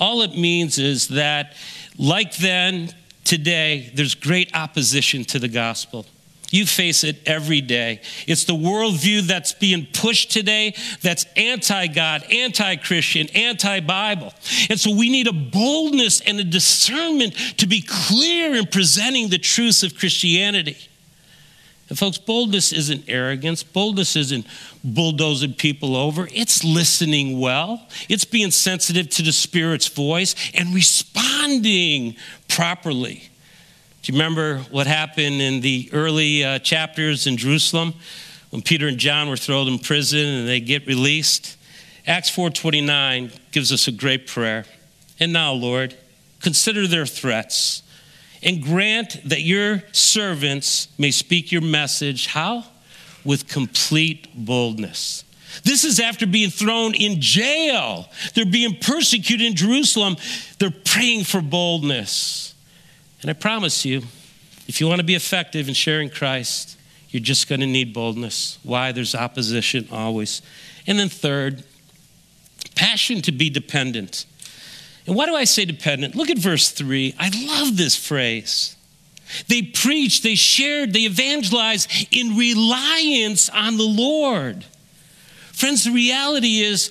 All 0.00 0.22
it 0.22 0.36
means 0.36 0.78
is 0.78 1.08
that, 1.08 1.56
like 1.98 2.36
then, 2.36 2.94
today, 3.24 3.90
there's 3.94 4.14
great 4.14 4.54
opposition 4.54 5.24
to 5.26 5.38
the 5.38 5.48
gospel. 5.48 6.06
You 6.50 6.64
face 6.64 7.04
it 7.04 7.16
every 7.26 7.60
day. 7.60 8.00
It's 8.26 8.44
the 8.44 8.54
worldview 8.54 9.22
that's 9.22 9.52
being 9.52 9.86
pushed 9.92 10.30
today 10.30 10.74
that's 11.02 11.26
anti 11.36 11.88
God, 11.88 12.24
anti 12.30 12.76
Christian, 12.76 13.28
anti 13.34 13.80
Bible. 13.80 14.32
And 14.70 14.80
so 14.80 14.94
we 14.94 15.10
need 15.10 15.26
a 15.26 15.32
boldness 15.32 16.22
and 16.22 16.40
a 16.40 16.44
discernment 16.44 17.34
to 17.58 17.66
be 17.66 17.82
clear 17.86 18.54
in 18.54 18.66
presenting 18.66 19.28
the 19.28 19.38
truths 19.38 19.82
of 19.82 19.98
Christianity. 19.98 20.78
And 21.90 21.98
folks, 21.98 22.18
boldness 22.18 22.72
isn't 22.72 23.04
arrogance. 23.08 23.62
Boldness 23.62 24.16
isn't 24.16 24.46
bulldozing 24.84 25.54
people 25.54 25.96
over. 25.96 26.28
It's 26.32 26.62
listening 26.62 27.40
well. 27.40 27.86
It's 28.08 28.24
being 28.24 28.50
sensitive 28.50 29.08
to 29.10 29.22
the 29.22 29.32
Spirit's 29.32 29.88
voice 29.88 30.34
and 30.54 30.74
responding 30.74 32.16
properly. 32.46 33.27
Do 34.08 34.14
you 34.14 34.20
remember 34.20 34.60
what 34.70 34.86
happened 34.86 35.42
in 35.42 35.60
the 35.60 35.90
early 35.92 36.42
uh, 36.42 36.60
chapters 36.60 37.26
in 37.26 37.36
Jerusalem 37.36 37.92
when 38.48 38.62
Peter 38.62 38.88
and 38.88 38.96
John 38.96 39.28
were 39.28 39.36
thrown 39.36 39.68
in 39.68 39.78
prison 39.78 40.26
and 40.26 40.48
they 40.48 40.60
get 40.60 40.86
released? 40.86 41.58
Acts 42.06 42.30
4:29 42.30 43.30
gives 43.52 43.70
us 43.70 43.86
a 43.86 43.92
great 43.92 44.26
prayer. 44.26 44.64
And 45.20 45.30
now, 45.30 45.52
Lord, 45.52 45.94
consider 46.40 46.86
their 46.86 47.04
threats 47.04 47.82
and 48.42 48.62
grant 48.62 49.28
that 49.28 49.42
your 49.42 49.82
servants 49.92 50.88
may 50.96 51.10
speak 51.10 51.52
your 51.52 51.60
message 51.60 52.28
how? 52.28 52.64
With 53.24 53.46
complete 53.46 54.26
boldness. 54.34 55.22
This 55.64 55.84
is 55.84 56.00
after 56.00 56.26
being 56.26 56.48
thrown 56.48 56.94
in 56.94 57.20
jail. 57.20 58.08
They're 58.32 58.46
being 58.46 58.78
persecuted 58.80 59.46
in 59.46 59.54
Jerusalem. 59.54 60.16
They're 60.58 60.70
praying 60.70 61.24
for 61.24 61.42
boldness. 61.42 62.54
And 63.20 63.30
I 63.30 63.34
promise 63.34 63.84
you, 63.84 64.02
if 64.66 64.80
you 64.80 64.86
want 64.86 65.00
to 65.00 65.04
be 65.04 65.14
effective 65.14 65.68
in 65.68 65.74
sharing 65.74 66.10
Christ, 66.10 66.76
you're 67.10 67.22
just 67.22 67.48
going 67.48 67.60
to 67.60 67.66
need 67.66 67.92
boldness. 67.92 68.58
Why? 68.62 68.92
There's 68.92 69.14
opposition 69.14 69.88
always. 69.90 70.42
And 70.86 70.98
then, 70.98 71.08
third, 71.08 71.64
passion 72.74 73.22
to 73.22 73.32
be 73.32 73.50
dependent. 73.50 74.26
And 75.06 75.16
why 75.16 75.26
do 75.26 75.34
I 75.34 75.44
say 75.44 75.64
dependent? 75.64 76.14
Look 76.14 76.30
at 76.30 76.38
verse 76.38 76.70
3. 76.70 77.14
I 77.18 77.30
love 77.46 77.76
this 77.76 77.96
phrase. 77.96 78.76
They 79.48 79.62
preached, 79.62 80.22
they 80.22 80.34
shared, 80.34 80.92
they 80.92 81.04
evangelized 81.04 81.90
in 82.10 82.36
reliance 82.36 83.48
on 83.50 83.76
the 83.76 83.84
Lord. 83.84 84.64
Friends, 85.52 85.84
the 85.84 85.90
reality 85.90 86.60
is 86.60 86.90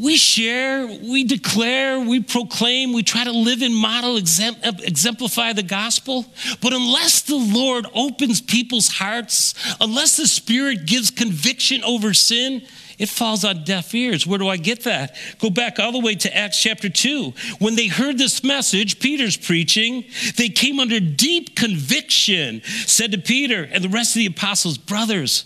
we 0.00 0.16
share, 0.16 0.86
we 0.86 1.24
declare, 1.24 2.00
we 2.00 2.20
proclaim, 2.20 2.92
we 2.92 3.02
try 3.02 3.24
to 3.24 3.32
live 3.32 3.62
and 3.62 3.74
model, 3.74 4.16
uh, 4.16 4.72
exemplify 4.82 5.52
the 5.52 5.62
gospel. 5.62 6.26
But 6.60 6.72
unless 6.72 7.22
the 7.22 7.36
Lord 7.36 7.86
opens 7.94 8.40
people's 8.40 8.88
hearts, 8.88 9.54
unless 9.80 10.16
the 10.16 10.26
Spirit 10.26 10.86
gives 10.86 11.10
conviction 11.10 11.84
over 11.84 12.12
sin, 12.12 12.62
it 12.98 13.08
falls 13.08 13.44
on 13.44 13.64
deaf 13.64 13.94
ears. 13.94 14.26
Where 14.26 14.38
do 14.38 14.48
I 14.48 14.56
get 14.56 14.84
that? 14.84 15.16
Go 15.38 15.50
back 15.50 15.78
all 15.78 15.92
the 15.92 16.00
way 16.00 16.14
to 16.14 16.36
Acts 16.36 16.60
chapter 16.60 16.88
2. 16.88 17.32
When 17.58 17.76
they 17.76 17.88
heard 17.88 18.18
this 18.18 18.44
message, 18.44 19.00
Peter's 19.00 19.36
preaching, 19.36 20.04
they 20.36 20.48
came 20.48 20.78
under 20.78 21.00
deep 21.00 21.56
conviction, 21.56 22.62
said 22.86 23.12
to 23.12 23.18
Peter 23.18 23.64
and 23.64 23.82
the 23.82 23.88
rest 23.88 24.14
of 24.14 24.20
the 24.20 24.26
apostles, 24.26 24.78
Brothers, 24.78 25.44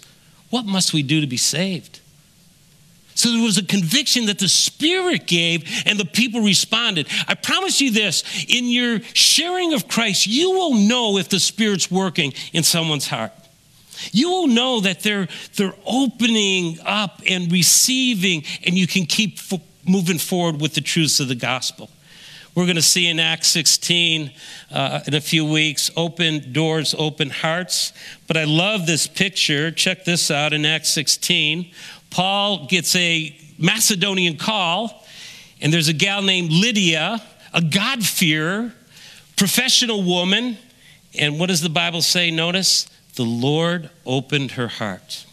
what 0.50 0.66
must 0.66 0.92
we 0.92 1.02
do 1.02 1.20
to 1.20 1.26
be 1.26 1.36
saved? 1.36 1.97
So 3.18 3.32
there 3.32 3.42
was 3.42 3.58
a 3.58 3.64
conviction 3.64 4.26
that 4.26 4.38
the 4.38 4.48
Spirit 4.48 5.26
gave 5.26 5.82
and 5.84 5.98
the 5.98 6.04
people 6.04 6.40
responded. 6.40 7.08
I 7.26 7.34
promise 7.34 7.80
you 7.80 7.90
this 7.90 8.22
in 8.48 8.66
your 8.66 9.00
sharing 9.12 9.74
of 9.74 9.88
Christ, 9.88 10.28
you 10.28 10.52
will 10.52 10.74
know 10.74 11.18
if 11.18 11.28
the 11.28 11.40
Spirit's 11.40 11.90
working 11.90 12.32
in 12.52 12.62
someone's 12.62 13.08
heart. 13.08 13.32
you 14.12 14.30
will 14.30 14.46
know 14.46 14.78
that 14.82 15.00
they're, 15.00 15.26
they're 15.56 15.74
opening 15.84 16.78
up 16.86 17.20
and 17.28 17.50
receiving, 17.50 18.44
and 18.64 18.78
you 18.78 18.86
can 18.86 19.04
keep 19.04 19.38
f- 19.38 19.60
moving 19.84 20.18
forward 20.18 20.60
with 20.60 20.74
the 20.74 20.80
truths 20.80 21.18
of 21.18 21.26
the 21.26 21.34
gospel. 21.34 21.90
We're 22.54 22.66
going 22.66 22.74
to 22.74 22.82
see 22.82 23.08
in 23.08 23.20
Acts 23.20 23.46
16 23.48 24.32
uh, 24.72 25.00
in 25.06 25.14
a 25.14 25.20
few 25.20 25.44
weeks 25.44 25.92
open 25.96 26.52
doors, 26.52 26.92
open 26.98 27.30
hearts. 27.30 27.92
But 28.26 28.36
I 28.36 28.44
love 28.44 28.84
this 28.84 29.06
picture. 29.06 29.70
Check 29.70 30.04
this 30.04 30.28
out 30.28 30.52
in 30.52 30.64
Acts 30.66 30.88
16. 30.88 31.70
Paul 32.10 32.66
gets 32.66 32.94
a 32.96 33.36
Macedonian 33.58 34.36
call, 34.36 35.06
and 35.60 35.72
there's 35.72 35.88
a 35.88 35.92
gal 35.92 36.22
named 36.22 36.50
Lydia, 36.50 37.22
a 37.52 37.62
God-fearer, 37.62 38.72
professional 39.36 40.02
woman. 40.02 40.56
And 41.18 41.38
what 41.38 41.46
does 41.46 41.60
the 41.60 41.68
Bible 41.68 42.02
say? 42.02 42.30
Notice 42.30 42.88
the 43.16 43.24
Lord 43.24 43.90
opened 44.06 44.52
her 44.52 44.68
heart. 44.68 45.24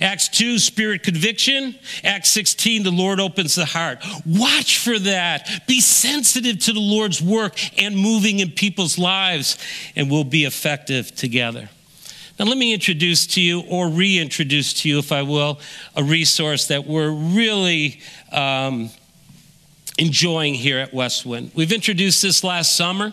Acts 0.00 0.28
2, 0.28 0.58
spirit 0.58 1.02
conviction. 1.02 1.74
Acts 2.04 2.30
16, 2.30 2.82
the 2.82 2.90
Lord 2.90 3.20
opens 3.20 3.54
the 3.54 3.64
heart. 3.64 4.04
Watch 4.26 4.78
for 4.78 4.98
that. 4.98 5.62
Be 5.66 5.80
sensitive 5.80 6.58
to 6.60 6.72
the 6.72 6.80
Lord's 6.80 7.22
work 7.22 7.58
and 7.80 7.96
moving 7.96 8.40
in 8.40 8.50
people's 8.50 8.98
lives, 8.98 9.56
and 9.96 10.10
we'll 10.10 10.24
be 10.24 10.44
effective 10.44 11.14
together. 11.14 11.70
Now, 12.38 12.44
let 12.44 12.56
me 12.56 12.72
introduce 12.72 13.26
to 13.28 13.40
you, 13.40 13.62
or 13.62 13.88
reintroduce 13.88 14.72
to 14.82 14.88
you, 14.88 15.00
if 15.00 15.10
I 15.10 15.22
will, 15.22 15.58
a 15.96 16.04
resource 16.04 16.68
that 16.68 16.86
we're 16.86 17.10
really 17.10 18.00
um, 18.30 18.90
enjoying 19.98 20.54
here 20.54 20.78
at 20.78 20.94
Westwind. 20.94 21.50
We've 21.56 21.72
introduced 21.72 22.22
this 22.22 22.44
last 22.44 22.76
summer 22.76 23.12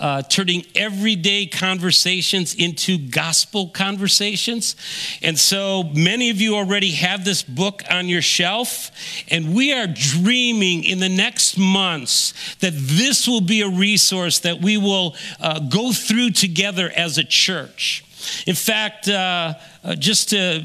uh, 0.00 0.22
turning 0.22 0.66
everyday 0.74 1.46
conversations 1.46 2.54
into 2.54 2.98
gospel 2.98 3.68
conversations. 3.68 4.76
And 5.22 5.38
so 5.38 5.84
many 5.84 6.30
of 6.30 6.40
you 6.40 6.56
already 6.56 6.90
have 6.92 7.24
this 7.24 7.42
book 7.42 7.82
on 7.88 8.08
your 8.08 8.22
shelf, 8.22 8.90
and 9.28 9.54
we 9.54 9.72
are 9.72 9.86
dreaming 9.86 10.84
in 10.84 10.98
the 10.98 11.08
next 11.08 11.56
months 11.56 12.56
that 12.56 12.74
this 12.74 13.28
will 13.28 13.40
be 13.40 13.62
a 13.62 13.68
resource 13.68 14.40
that 14.40 14.60
we 14.60 14.76
will 14.76 15.14
uh, 15.40 15.60
go 15.60 15.92
through 15.92 16.30
together 16.30 16.90
as 16.94 17.16
a 17.16 17.24
church. 17.24 18.02
In 18.46 18.54
fact, 18.54 19.08
uh, 19.08 19.54
uh 19.84 19.94
just 19.94 20.30
to 20.30 20.64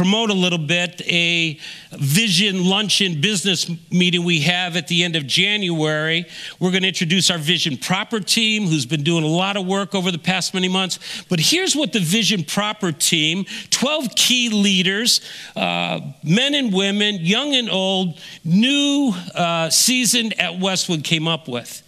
promote 0.00 0.30
a 0.30 0.34
little 0.34 0.58
bit 0.58 1.02
a 1.06 1.58
vision 1.92 2.64
luncheon 2.64 3.20
business 3.20 3.70
meeting 3.90 4.24
we 4.24 4.40
have 4.40 4.74
at 4.74 4.88
the 4.88 5.04
end 5.04 5.14
of 5.14 5.26
January. 5.26 6.24
We're 6.58 6.70
going 6.70 6.82
to 6.82 6.88
introduce 6.88 7.28
our 7.28 7.36
Vision 7.36 7.76
Proper 7.76 8.18
team, 8.20 8.66
who's 8.66 8.86
been 8.86 9.02
doing 9.02 9.24
a 9.24 9.28
lot 9.28 9.58
of 9.58 9.66
work 9.66 9.94
over 9.94 10.10
the 10.10 10.18
past 10.18 10.54
many 10.54 10.68
months. 10.68 11.24
But 11.28 11.38
here's 11.38 11.76
what 11.76 11.92
the 11.92 12.00
Vision 12.00 12.44
Proper 12.44 12.92
team 12.92 13.44
12 13.68 14.14
key 14.14 14.48
leaders, 14.48 15.20
uh, 15.54 16.00
men 16.22 16.54
and 16.54 16.72
women, 16.72 17.16
young 17.16 17.54
and 17.54 17.68
old, 17.68 18.18
new, 18.42 19.12
uh, 19.34 19.68
seasoned 19.68 20.38
at 20.40 20.58
Westwind 20.58 21.04
came 21.04 21.28
up 21.28 21.46
with. 21.46 21.82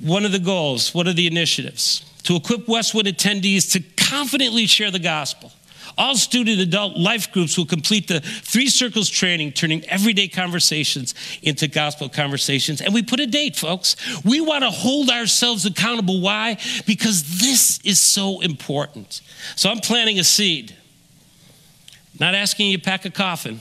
One 0.00 0.24
of 0.24 0.32
the 0.32 0.38
goals, 0.38 0.94
what 0.94 1.06
are 1.06 1.12
the 1.12 1.26
initiatives? 1.26 2.07
To 2.28 2.36
equip 2.36 2.68
Westwind 2.68 3.08
attendees 3.08 3.72
to 3.72 3.80
confidently 3.96 4.66
share 4.66 4.90
the 4.90 4.98
gospel 4.98 5.50
all 5.98 6.14
student 6.14 6.60
adult 6.60 6.96
life 6.96 7.32
groups 7.32 7.58
will 7.58 7.66
complete 7.66 8.06
the 8.06 8.20
three 8.20 8.68
circles 8.68 9.10
training, 9.10 9.52
turning 9.52 9.84
everyday 9.86 10.28
conversations 10.28 11.14
into 11.42 11.66
gospel 11.66 12.08
conversations. 12.08 12.80
And 12.80 12.94
we 12.94 13.02
put 13.02 13.18
a 13.18 13.26
date, 13.26 13.56
folks. 13.56 13.96
We 14.24 14.40
want 14.40 14.62
to 14.62 14.70
hold 14.70 15.10
ourselves 15.10 15.66
accountable. 15.66 16.20
Why? 16.20 16.58
Because 16.86 17.40
this 17.40 17.80
is 17.84 17.98
so 17.98 18.40
important. 18.40 19.20
So 19.56 19.70
I'm 19.70 19.80
planting 19.80 20.20
a 20.20 20.24
seed. 20.24 20.74
Not 22.20 22.34
asking 22.34 22.70
you 22.70 22.78
to 22.78 22.82
pack 22.82 23.04
a 23.04 23.10
coffin, 23.10 23.60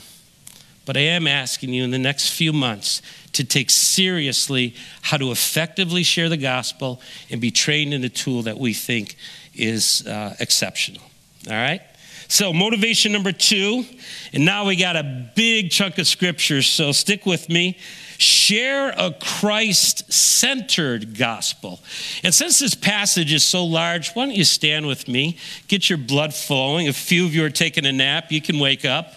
but 0.87 0.97
I 0.97 1.01
am 1.01 1.27
asking 1.27 1.73
you 1.73 1.83
in 1.83 1.91
the 1.91 1.99
next 1.99 2.31
few 2.31 2.53
months 2.53 3.01
to 3.33 3.43
take 3.43 3.69
seriously 3.69 4.73
how 5.01 5.17
to 5.17 5.31
effectively 5.31 6.01
share 6.01 6.29
the 6.29 6.37
gospel 6.37 7.01
and 7.29 7.39
be 7.39 7.51
trained 7.51 7.93
in 7.93 8.03
a 8.03 8.09
tool 8.09 8.43
that 8.43 8.57
we 8.57 8.73
think 8.73 9.17
is 9.53 10.07
uh, 10.07 10.35
exceptional. 10.39 11.03
All 11.47 11.53
right? 11.53 11.81
So, 12.29 12.51
motivation 12.51 13.11
number 13.11 13.31
two, 13.31 13.85
and 14.33 14.43
now 14.43 14.65
we 14.65 14.75
got 14.75 14.95
a 14.95 15.29
big 15.35 15.71
chunk 15.71 15.97
of 15.97 16.07
scripture, 16.07 16.61
so 16.61 16.91
stick 16.91 17.25
with 17.25 17.47
me. 17.47 17.77
Share 18.17 18.89
a 18.89 19.11
Christ 19.11 20.11
centered 20.11 21.17
gospel. 21.17 21.79
And 22.23 22.33
since 22.33 22.59
this 22.59 22.75
passage 22.75 23.31
is 23.31 23.43
so 23.43 23.63
large, 23.63 24.11
why 24.13 24.25
don't 24.25 24.35
you 24.35 24.43
stand 24.43 24.87
with 24.87 25.07
me? 25.07 25.37
Get 25.67 25.89
your 25.89 25.99
blood 25.99 26.33
flowing. 26.33 26.87
A 26.87 26.93
few 26.93 27.25
of 27.25 27.35
you 27.35 27.45
are 27.45 27.49
taking 27.49 27.85
a 27.85 27.91
nap, 27.91 28.31
you 28.31 28.41
can 28.41 28.59
wake 28.59 28.85
up. 28.85 29.13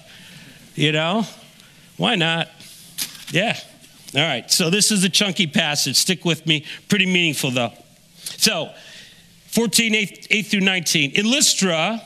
You 0.75 0.93
know? 0.93 1.27
Why 2.01 2.15
not? 2.15 2.49
Yeah. 3.31 3.59
All 4.17 4.23
right. 4.23 4.51
So, 4.51 4.71
this 4.71 4.91
is 4.91 5.05
a 5.05 5.11
chunky 5.11 5.47
passage. 5.47 5.97
Stick 5.97 6.25
with 6.25 6.47
me. 6.47 6.65
Pretty 6.89 7.05
meaningful, 7.05 7.51
though. 7.51 7.75
So, 8.23 8.71
14, 9.49 9.95
8, 9.95 10.27
8 10.31 10.43
through 10.47 10.61
19. 10.61 11.11
In 11.11 11.31
Lystra, 11.31 12.01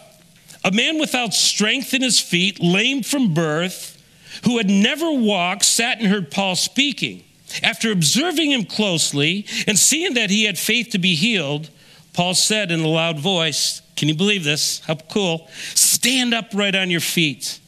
a 0.64 0.72
man 0.72 0.98
without 0.98 1.32
strength 1.32 1.94
in 1.94 2.02
his 2.02 2.18
feet, 2.18 2.60
lame 2.60 3.04
from 3.04 3.34
birth, 3.34 4.02
who 4.44 4.56
had 4.56 4.68
never 4.68 5.12
walked, 5.12 5.64
sat 5.64 6.00
and 6.00 6.08
heard 6.08 6.28
Paul 6.28 6.56
speaking. 6.56 7.22
After 7.62 7.92
observing 7.92 8.50
him 8.50 8.64
closely 8.64 9.46
and 9.68 9.78
seeing 9.78 10.14
that 10.14 10.28
he 10.28 10.42
had 10.42 10.58
faith 10.58 10.88
to 10.90 10.98
be 10.98 11.14
healed, 11.14 11.70
Paul 12.14 12.34
said 12.34 12.72
in 12.72 12.80
a 12.80 12.88
loud 12.88 13.20
voice, 13.20 13.80
Can 13.94 14.08
you 14.08 14.16
believe 14.16 14.42
this? 14.42 14.80
How 14.80 14.96
cool. 14.96 15.48
Stand 15.52 16.34
upright 16.34 16.74
on 16.74 16.90
your 16.90 16.98
feet. 16.98 17.60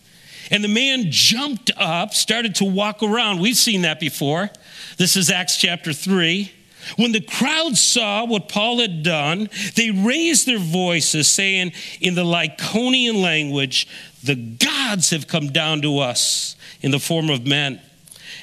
And 0.50 0.62
the 0.62 0.68
man 0.68 1.06
jumped 1.10 1.70
up, 1.76 2.14
started 2.14 2.54
to 2.56 2.64
walk 2.64 3.02
around. 3.02 3.40
We've 3.40 3.56
seen 3.56 3.82
that 3.82 4.00
before. 4.00 4.50
This 4.96 5.16
is 5.16 5.30
Acts 5.30 5.56
chapter 5.56 5.92
3. 5.92 6.52
When 6.96 7.12
the 7.12 7.20
crowd 7.20 7.76
saw 7.76 8.24
what 8.24 8.48
Paul 8.48 8.78
had 8.78 9.02
done, 9.02 9.48
they 9.74 9.90
raised 9.90 10.46
their 10.46 10.58
voices, 10.58 11.28
saying 11.28 11.72
in 12.00 12.14
the 12.14 12.24
Lycaonian 12.24 13.20
language, 13.20 13.88
The 14.22 14.36
gods 14.36 15.10
have 15.10 15.26
come 15.26 15.48
down 15.48 15.82
to 15.82 15.98
us 15.98 16.54
in 16.80 16.92
the 16.92 17.00
form 17.00 17.28
of 17.28 17.46
men. 17.46 17.80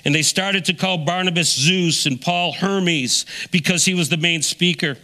And 0.03 0.13
they 0.13 0.21
started 0.21 0.65
to 0.65 0.73
call 0.73 0.97
Barnabas 0.97 1.53
Zeus 1.55 2.05
and 2.05 2.19
Paul 2.19 2.51
Hermes 2.51 3.25
because 3.51 3.85
he 3.85 3.93
was 3.93 4.09
the 4.09 4.17
main 4.17 4.41
speaker. 4.41 4.97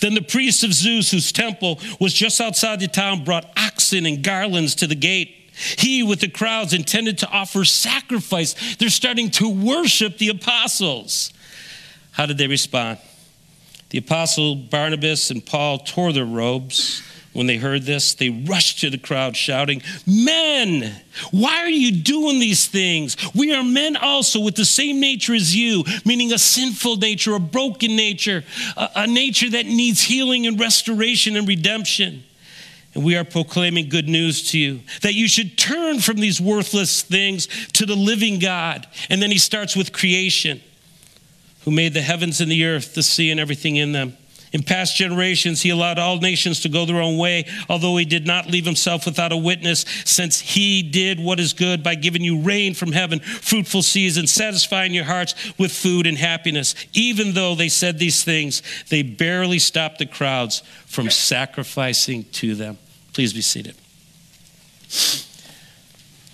Then 0.00 0.14
the 0.14 0.22
priests 0.22 0.62
of 0.62 0.72
Zeus, 0.72 1.10
whose 1.10 1.32
temple 1.32 1.80
was 2.00 2.12
just 2.12 2.40
outside 2.40 2.80
the 2.80 2.88
town, 2.88 3.24
brought 3.24 3.50
oxen 3.56 4.06
and 4.06 4.22
garlands 4.22 4.74
to 4.76 4.86
the 4.86 4.94
gate. 4.94 5.34
He, 5.78 6.02
with 6.02 6.20
the 6.20 6.28
crowds, 6.28 6.72
intended 6.72 7.18
to 7.18 7.28
offer 7.28 7.64
sacrifice. 7.64 8.76
They're 8.76 8.88
starting 8.88 9.30
to 9.32 9.48
worship 9.48 10.18
the 10.18 10.28
apostles. 10.28 11.32
How 12.12 12.26
did 12.26 12.38
they 12.38 12.46
respond? 12.46 12.98
The 13.90 13.98
apostle 13.98 14.54
Barnabas 14.54 15.30
and 15.30 15.44
Paul 15.44 15.78
tore 15.78 16.12
their 16.12 16.24
robes. 16.24 17.02
When 17.32 17.46
they 17.46 17.58
heard 17.58 17.82
this, 17.82 18.14
they 18.14 18.30
rushed 18.30 18.80
to 18.80 18.90
the 18.90 18.98
crowd 18.98 19.36
shouting, 19.36 19.82
Men, 20.06 20.92
why 21.30 21.58
are 21.62 21.68
you 21.68 21.92
doing 21.92 22.40
these 22.40 22.66
things? 22.66 23.16
We 23.34 23.54
are 23.54 23.62
men 23.62 23.96
also 23.96 24.40
with 24.40 24.56
the 24.56 24.64
same 24.64 24.98
nature 24.98 25.34
as 25.34 25.54
you, 25.54 25.84
meaning 26.04 26.32
a 26.32 26.38
sinful 26.38 26.96
nature, 26.96 27.34
a 27.34 27.40
broken 27.40 27.94
nature, 27.94 28.44
a, 28.76 28.90
a 28.96 29.06
nature 29.06 29.50
that 29.50 29.66
needs 29.66 30.02
healing 30.02 30.46
and 30.46 30.58
restoration 30.58 31.36
and 31.36 31.46
redemption. 31.46 32.24
And 32.98 33.06
we 33.06 33.14
are 33.14 33.22
proclaiming 33.22 33.88
good 33.88 34.08
news 34.08 34.50
to 34.50 34.58
you 34.58 34.80
that 35.02 35.14
you 35.14 35.28
should 35.28 35.56
turn 35.56 36.00
from 36.00 36.16
these 36.16 36.40
worthless 36.40 37.00
things 37.00 37.46
to 37.74 37.86
the 37.86 37.94
living 37.94 38.40
God. 38.40 38.88
And 39.08 39.22
then 39.22 39.30
he 39.30 39.38
starts 39.38 39.76
with 39.76 39.92
creation 39.92 40.60
who 41.60 41.70
made 41.70 41.94
the 41.94 42.00
heavens 42.00 42.40
and 42.40 42.50
the 42.50 42.64
earth, 42.64 42.96
the 42.96 43.04
sea, 43.04 43.30
and 43.30 43.38
everything 43.38 43.76
in 43.76 43.92
them. 43.92 44.16
In 44.52 44.64
past 44.64 44.96
generations, 44.96 45.62
he 45.62 45.70
allowed 45.70 46.00
all 46.00 46.18
nations 46.18 46.62
to 46.62 46.68
go 46.68 46.86
their 46.86 47.00
own 47.00 47.18
way, 47.18 47.46
although 47.68 47.96
he 47.96 48.04
did 48.04 48.26
not 48.26 48.48
leave 48.50 48.66
himself 48.66 49.06
without 49.06 49.30
a 49.30 49.36
witness, 49.36 49.84
since 50.04 50.40
he 50.40 50.82
did 50.82 51.20
what 51.20 51.38
is 51.38 51.52
good 51.52 51.84
by 51.84 51.94
giving 51.94 52.24
you 52.24 52.40
rain 52.40 52.74
from 52.74 52.90
heaven, 52.90 53.20
fruitful 53.20 53.82
seasons, 53.82 54.32
satisfying 54.32 54.92
your 54.92 55.04
hearts 55.04 55.36
with 55.56 55.70
food 55.70 56.04
and 56.04 56.18
happiness. 56.18 56.74
Even 56.94 57.34
though 57.34 57.54
they 57.54 57.68
said 57.68 58.00
these 58.00 58.24
things, 58.24 58.60
they 58.88 59.02
barely 59.04 59.60
stopped 59.60 60.00
the 60.00 60.06
crowds 60.06 60.64
from 60.86 61.08
sacrificing 61.10 62.24
to 62.32 62.56
them. 62.56 62.76
Please 63.18 63.32
be 63.32 63.40
seated. 63.40 63.74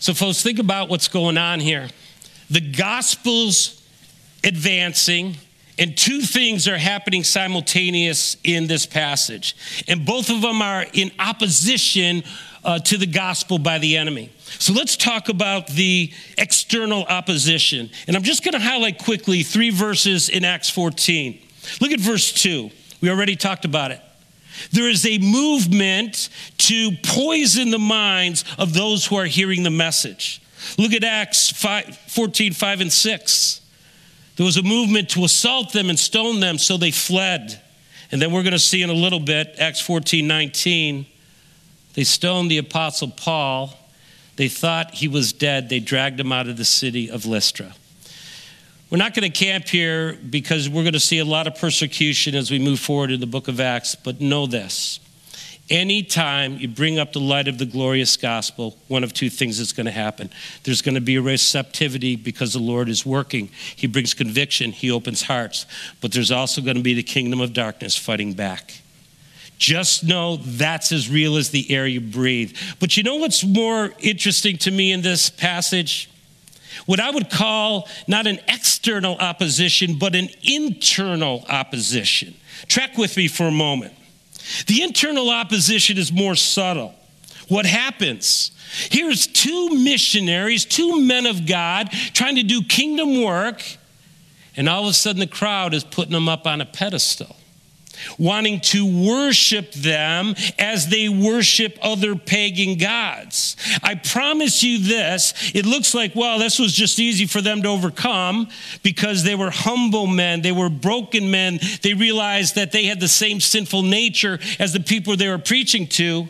So, 0.00 0.12
folks, 0.12 0.42
think 0.42 0.58
about 0.58 0.90
what's 0.90 1.08
going 1.08 1.38
on 1.38 1.60
here. 1.60 1.88
The 2.50 2.60
Gospels 2.60 3.82
advancing, 4.44 5.36
and 5.78 5.96
two 5.96 6.20
things 6.20 6.68
are 6.68 6.76
happening 6.76 7.24
simultaneous 7.24 8.36
in 8.44 8.66
this 8.66 8.84
passage. 8.84 9.56
And 9.88 10.04
both 10.04 10.28
of 10.28 10.42
them 10.42 10.60
are 10.60 10.84
in 10.92 11.10
opposition 11.18 12.22
uh, 12.62 12.80
to 12.80 12.98
the 12.98 13.06
gospel 13.06 13.56
by 13.58 13.78
the 13.78 13.96
enemy. 13.96 14.30
So 14.58 14.74
let's 14.74 14.98
talk 14.98 15.30
about 15.30 15.68
the 15.68 16.12
external 16.36 17.04
opposition. 17.04 17.88
And 18.06 18.14
I'm 18.14 18.24
just 18.24 18.44
going 18.44 18.52
to 18.52 18.60
highlight 18.60 19.02
quickly 19.02 19.42
three 19.42 19.70
verses 19.70 20.28
in 20.28 20.44
Acts 20.44 20.68
14. 20.68 21.40
Look 21.80 21.92
at 21.92 22.00
verse 22.00 22.30
2. 22.30 22.70
We 23.00 23.08
already 23.08 23.36
talked 23.36 23.64
about 23.64 23.90
it. 23.90 24.02
There 24.72 24.88
is 24.88 25.06
a 25.06 25.18
movement 25.18 26.28
to 26.58 26.92
poison 27.02 27.70
the 27.70 27.78
minds 27.78 28.44
of 28.58 28.74
those 28.74 29.06
who 29.06 29.16
are 29.16 29.26
hearing 29.26 29.62
the 29.62 29.70
message. 29.70 30.40
Look 30.78 30.92
at 30.92 31.04
Acts 31.04 31.50
5, 31.50 31.96
14, 32.08 32.52
5 32.52 32.80
and 32.80 32.92
6. 32.92 33.60
There 34.36 34.46
was 34.46 34.56
a 34.56 34.62
movement 34.62 35.10
to 35.10 35.24
assault 35.24 35.72
them 35.72 35.90
and 35.90 35.98
stone 35.98 36.40
them, 36.40 36.58
so 36.58 36.76
they 36.76 36.90
fled. 36.90 37.60
And 38.10 38.20
then 38.20 38.32
we're 38.32 38.42
going 38.42 38.52
to 38.52 38.58
see 38.58 38.82
in 38.82 38.90
a 38.90 38.94
little 38.94 39.20
bit, 39.20 39.54
Acts 39.58 39.80
14, 39.80 40.26
19, 40.26 41.06
they 41.94 42.04
stoned 42.04 42.50
the 42.50 42.58
apostle 42.58 43.08
Paul. 43.08 43.72
They 44.36 44.48
thought 44.48 44.94
he 44.94 45.06
was 45.06 45.32
dead. 45.32 45.68
They 45.68 45.78
dragged 45.78 46.18
him 46.18 46.32
out 46.32 46.48
of 46.48 46.56
the 46.56 46.64
city 46.64 47.08
of 47.08 47.24
Lystra. 47.24 47.74
We're 48.90 48.98
not 48.98 49.14
going 49.14 49.30
to 49.30 49.44
camp 49.44 49.66
here 49.68 50.14
because 50.14 50.68
we're 50.68 50.82
going 50.82 50.92
to 50.92 51.00
see 51.00 51.18
a 51.18 51.24
lot 51.24 51.46
of 51.46 51.56
persecution 51.56 52.34
as 52.34 52.50
we 52.50 52.58
move 52.58 52.78
forward 52.78 53.10
in 53.10 53.20
the 53.20 53.26
book 53.26 53.48
of 53.48 53.58
Acts, 53.58 53.94
but 53.94 54.20
know 54.20 54.46
this. 54.46 55.00
Anytime 55.70 56.58
you 56.58 56.68
bring 56.68 56.98
up 56.98 57.14
the 57.14 57.20
light 57.20 57.48
of 57.48 57.56
the 57.56 57.64
glorious 57.64 58.18
gospel, 58.18 58.76
one 58.88 59.02
of 59.02 59.14
two 59.14 59.30
things 59.30 59.58
is 59.58 59.72
going 59.72 59.86
to 59.86 59.92
happen. 59.92 60.28
There's 60.64 60.82
going 60.82 60.96
to 60.96 61.00
be 61.00 61.16
a 61.16 61.22
receptivity 61.22 62.16
because 62.16 62.52
the 62.52 62.58
Lord 62.58 62.90
is 62.90 63.06
working. 63.06 63.48
He 63.74 63.86
brings 63.86 64.12
conviction, 64.12 64.72
He 64.72 64.90
opens 64.90 65.22
hearts. 65.22 65.64
But 66.02 66.12
there's 66.12 66.30
also 66.30 66.60
going 66.60 66.76
to 66.76 66.82
be 66.82 66.92
the 66.92 67.02
kingdom 67.02 67.40
of 67.40 67.54
darkness 67.54 67.96
fighting 67.96 68.34
back. 68.34 68.82
Just 69.56 70.04
know 70.04 70.36
that's 70.36 70.92
as 70.92 71.08
real 71.08 71.36
as 71.36 71.48
the 71.48 71.74
air 71.74 71.86
you 71.86 72.02
breathe. 72.02 72.54
But 72.78 72.98
you 72.98 73.02
know 73.02 73.16
what's 73.16 73.42
more 73.42 73.94
interesting 74.00 74.58
to 74.58 74.70
me 74.70 74.92
in 74.92 75.00
this 75.00 75.30
passage? 75.30 76.10
What 76.86 77.00
I 77.00 77.10
would 77.10 77.30
call 77.30 77.88
not 78.06 78.26
an 78.26 78.40
external 78.48 79.16
opposition, 79.16 79.98
but 79.98 80.14
an 80.14 80.28
internal 80.42 81.44
opposition. 81.48 82.34
Track 82.68 82.98
with 82.98 83.16
me 83.16 83.28
for 83.28 83.44
a 83.44 83.50
moment. 83.50 83.94
The 84.66 84.82
internal 84.82 85.30
opposition 85.30 85.96
is 85.96 86.12
more 86.12 86.34
subtle. 86.34 86.94
What 87.48 87.66
happens? 87.66 88.50
Here's 88.90 89.26
two 89.26 89.70
missionaries, 89.70 90.64
two 90.64 91.00
men 91.00 91.26
of 91.26 91.46
God 91.46 91.90
trying 92.12 92.36
to 92.36 92.42
do 92.42 92.62
kingdom 92.62 93.22
work, 93.22 93.62
and 94.56 94.68
all 94.68 94.82
of 94.84 94.90
a 94.90 94.92
sudden 94.92 95.20
the 95.20 95.26
crowd 95.26 95.74
is 95.74 95.84
putting 95.84 96.12
them 96.12 96.28
up 96.28 96.46
on 96.46 96.60
a 96.60 96.66
pedestal 96.66 97.36
wanting 98.18 98.60
to 98.60 98.84
worship 99.06 99.72
them 99.72 100.34
as 100.58 100.88
they 100.88 101.08
worship 101.08 101.78
other 101.82 102.16
pagan 102.16 102.78
gods. 102.78 103.56
I 103.82 103.94
promise 103.94 104.62
you 104.62 104.78
this 104.78 105.34
it 105.54 105.66
looks 105.66 105.94
like, 105.94 106.14
well, 106.14 106.38
this 106.38 106.58
was 106.58 106.72
just 106.72 106.98
easy 106.98 107.26
for 107.26 107.40
them 107.40 107.62
to 107.62 107.68
overcome 107.68 108.48
because 108.82 109.22
they 109.22 109.34
were 109.34 109.50
humble 109.50 110.06
men, 110.06 110.42
they 110.42 110.52
were 110.52 110.70
broken 110.70 111.30
men, 111.30 111.60
they 111.82 111.94
realized 111.94 112.54
that 112.54 112.72
they 112.72 112.86
had 112.86 113.00
the 113.00 113.08
same 113.08 113.40
sinful 113.40 113.82
nature 113.82 114.38
as 114.58 114.72
the 114.72 114.80
people 114.80 115.16
they 115.16 115.28
were 115.28 115.38
preaching 115.38 115.86
to. 115.86 116.28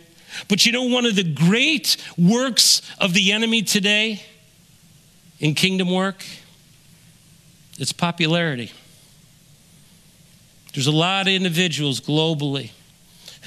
But 0.49 0.67
you 0.67 0.73
know, 0.73 0.85
one 0.85 1.07
of 1.07 1.15
the 1.15 1.23
great 1.23 1.97
works 2.19 2.83
of 2.99 3.15
the 3.15 3.33
enemy 3.33 3.63
today 3.63 4.23
in 5.41 5.55
kingdom 5.55 5.91
work? 5.91 6.25
It's 7.79 7.93
popularity. 7.93 8.73
There's 10.75 10.89
a 10.89 10.93
lot 10.93 11.29
of 11.29 11.33
individuals 11.33 12.01
globally 12.01 12.73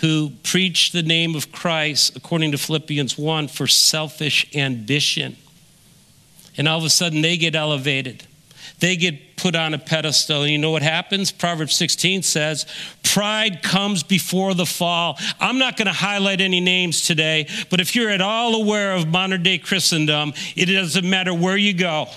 who 0.02 0.32
preach 0.44 0.92
the 0.92 1.04
name 1.04 1.36
of 1.36 1.52
Christ, 1.52 2.16
according 2.16 2.52
to 2.52 2.58
Philippians 2.58 3.18
1, 3.18 3.48
for 3.50 3.68
selfish 3.68 4.50
ambition. 4.56 5.36
And 6.58 6.68
all 6.68 6.78
of 6.78 6.86
a 6.86 6.90
sudden 6.90 7.22
they 7.22 7.38
get 7.38 7.56
elevated. 7.56 8.24
They 8.80 8.96
get 8.96 9.38
put 9.38 9.56
on 9.56 9.74
a 9.74 9.80
pedestal. 9.80 10.44
And 10.44 10.52
you 10.52 10.58
know 10.58 10.72
what 10.72 10.84
happens? 10.84 11.32
Proverbs 11.32 11.76
16 11.76 12.24
says, 12.24 12.66
Pride 13.04 13.64
comes 13.64 14.04
before 14.04 14.54
the 14.54 14.66
fall. 14.66 15.18
I'm 15.40 15.58
not 15.58 15.78
going 15.78 15.88
to 15.88 15.94
highlight 15.94 16.42
any 16.42 16.60
names 16.60 17.06
today, 17.06 17.48
but 17.70 17.80
if 17.80 17.96
you're 17.96 18.10
at 18.10 18.22
all 18.22 18.56
aware 18.56 18.94
of 18.94 19.08
modern 19.08 19.44
day 19.44 19.58
Christendom, 19.58 20.34
it 20.56 20.68
doesn't 20.68 21.10
matter 21.10 21.34
where 21.34 21.58
you 21.58 21.74
go. 21.74 22.08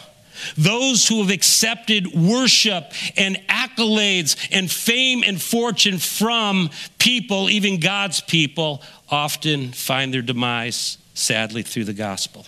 Those 0.56 1.06
who 1.08 1.20
have 1.22 1.30
accepted 1.30 2.14
worship 2.14 2.92
and 3.16 3.36
accolades 3.48 4.36
and 4.50 4.70
fame 4.70 5.22
and 5.26 5.40
fortune 5.40 5.98
from 5.98 6.70
people, 6.98 7.50
even 7.50 7.80
God's 7.80 8.20
people, 8.20 8.82
often 9.10 9.72
find 9.72 10.12
their 10.12 10.22
demise, 10.22 10.98
sadly, 11.14 11.62
through 11.62 11.84
the 11.84 11.92
gospel. 11.92 12.46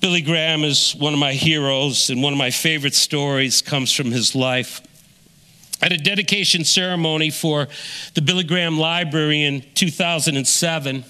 Billy 0.00 0.20
Graham 0.20 0.62
is 0.62 0.94
one 0.94 1.12
of 1.12 1.18
my 1.18 1.32
heroes, 1.32 2.08
and 2.08 2.22
one 2.22 2.32
of 2.32 2.38
my 2.38 2.50
favorite 2.50 2.94
stories 2.94 3.62
comes 3.62 3.92
from 3.92 4.12
his 4.12 4.34
life. 4.34 4.80
At 5.82 5.92
a 5.92 5.96
dedication 5.96 6.64
ceremony 6.64 7.30
for 7.30 7.68
the 8.14 8.22
Billy 8.22 8.44
Graham 8.44 8.78
Library 8.78 9.42
in 9.42 9.64
2007, 9.74 11.04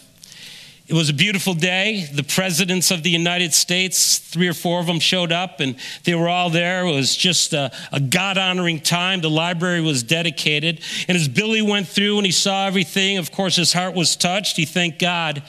it 0.88 0.94
was 0.94 1.10
a 1.10 1.14
beautiful 1.14 1.54
day. 1.54 2.08
The 2.12 2.22
presidents 2.22 2.90
of 2.90 3.02
the 3.02 3.10
United 3.10 3.52
States, 3.52 4.18
three 4.18 4.48
or 4.48 4.54
four 4.54 4.80
of 4.80 4.86
them 4.86 5.00
showed 5.00 5.30
up, 5.32 5.60
and 5.60 5.76
they 6.04 6.14
were 6.14 6.28
all 6.28 6.50
there. 6.50 6.86
It 6.86 6.94
was 6.94 7.14
just 7.14 7.52
a, 7.52 7.70
a 7.92 8.00
God 8.00 8.38
honoring 8.38 8.80
time. 8.80 9.20
The 9.20 9.30
library 9.30 9.82
was 9.82 10.02
dedicated. 10.02 10.80
And 11.06 11.16
as 11.16 11.28
Billy 11.28 11.62
went 11.62 11.88
through 11.88 12.16
and 12.16 12.26
he 12.26 12.32
saw 12.32 12.66
everything, 12.66 13.18
of 13.18 13.30
course, 13.30 13.56
his 13.56 13.72
heart 13.72 13.94
was 13.94 14.16
touched. 14.16 14.56
He 14.56 14.64
thanked 14.64 14.98
God. 14.98 15.42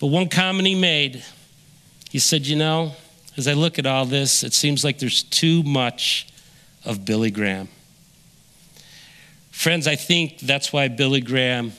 But 0.00 0.08
one 0.08 0.28
comment 0.28 0.68
he 0.68 0.74
made 0.74 1.24
he 2.14 2.20
said, 2.20 2.46
You 2.46 2.54
know, 2.54 2.92
as 3.36 3.48
I 3.48 3.54
look 3.54 3.76
at 3.80 3.86
all 3.86 4.06
this, 4.06 4.44
it 4.44 4.52
seems 4.52 4.84
like 4.84 5.00
there's 5.00 5.24
too 5.24 5.64
much 5.64 6.28
of 6.84 7.04
Billy 7.04 7.32
Graham. 7.32 7.66
Friends, 9.50 9.88
I 9.88 9.96
think 9.96 10.38
that's 10.38 10.72
why 10.72 10.86
Billy 10.86 11.20
Graham 11.20 11.72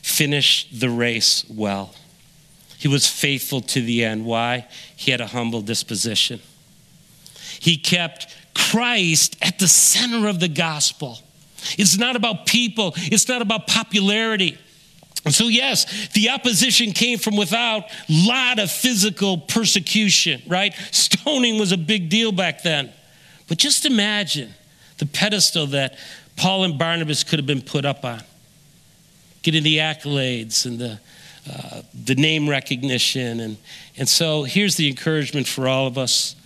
finished 0.00 0.80
the 0.80 0.88
race 0.88 1.44
well. 1.46 1.94
He 2.82 2.88
was 2.88 3.06
faithful 3.06 3.60
to 3.60 3.80
the 3.80 4.04
end. 4.04 4.24
Why? 4.24 4.66
He 4.96 5.12
had 5.12 5.20
a 5.20 5.28
humble 5.28 5.60
disposition. 5.60 6.40
He 7.60 7.76
kept 7.76 8.26
Christ 8.56 9.36
at 9.40 9.60
the 9.60 9.68
center 9.68 10.26
of 10.26 10.40
the 10.40 10.48
gospel. 10.48 11.20
It's 11.78 11.96
not 11.96 12.16
about 12.16 12.44
people, 12.44 12.94
it's 12.96 13.28
not 13.28 13.40
about 13.40 13.68
popularity. 13.68 14.58
And 15.24 15.32
so, 15.32 15.46
yes, 15.46 16.08
the 16.08 16.30
opposition 16.30 16.90
came 16.90 17.18
from 17.18 17.36
without, 17.36 17.84
a 17.84 18.26
lot 18.26 18.58
of 18.58 18.68
physical 18.68 19.38
persecution, 19.38 20.42
right? 20.48 20.74
Stoning 20.90 21.60
was 21.60 21.70
a 21.70 21.78
big 21.78 22.08
deal 22.08 22.32
back 22.32 22.64
then. 22.64 22.92
But 23.46 23.58
just 23.58 23.86
imagine 23.86 24.54
the 24.98 25.06
pedestal 25.06 25.68
that 25.68 25.96
Paul 26.34 26.64
and 26.64 26.76
Barnabas 26.76 27.22
could 27.22 27.38
have 27.38 27.46
been 27.46 27.62
put 27.62 27.84
up 27.84 28.04
on, 28.04 28.22
getting 29.42 29.62
the 29.62 29.78
accolades 29.78 30.66
and 30.66 30.80
the 30.80 30.98
uh, 31.50 31.82
the 31.92 32.14
name 32.14 32.48
recognition. 32.48 33.40
And, 33.40 33.56
and 33.96 34.08
so 34.08 34.44
here's 34.44 34.76
the 34.76 34.88
encouragement 34.88 35.46
for 35.46 35.66
all 35.68 35.86
of 35.86 35.98
us. 35.98 36.36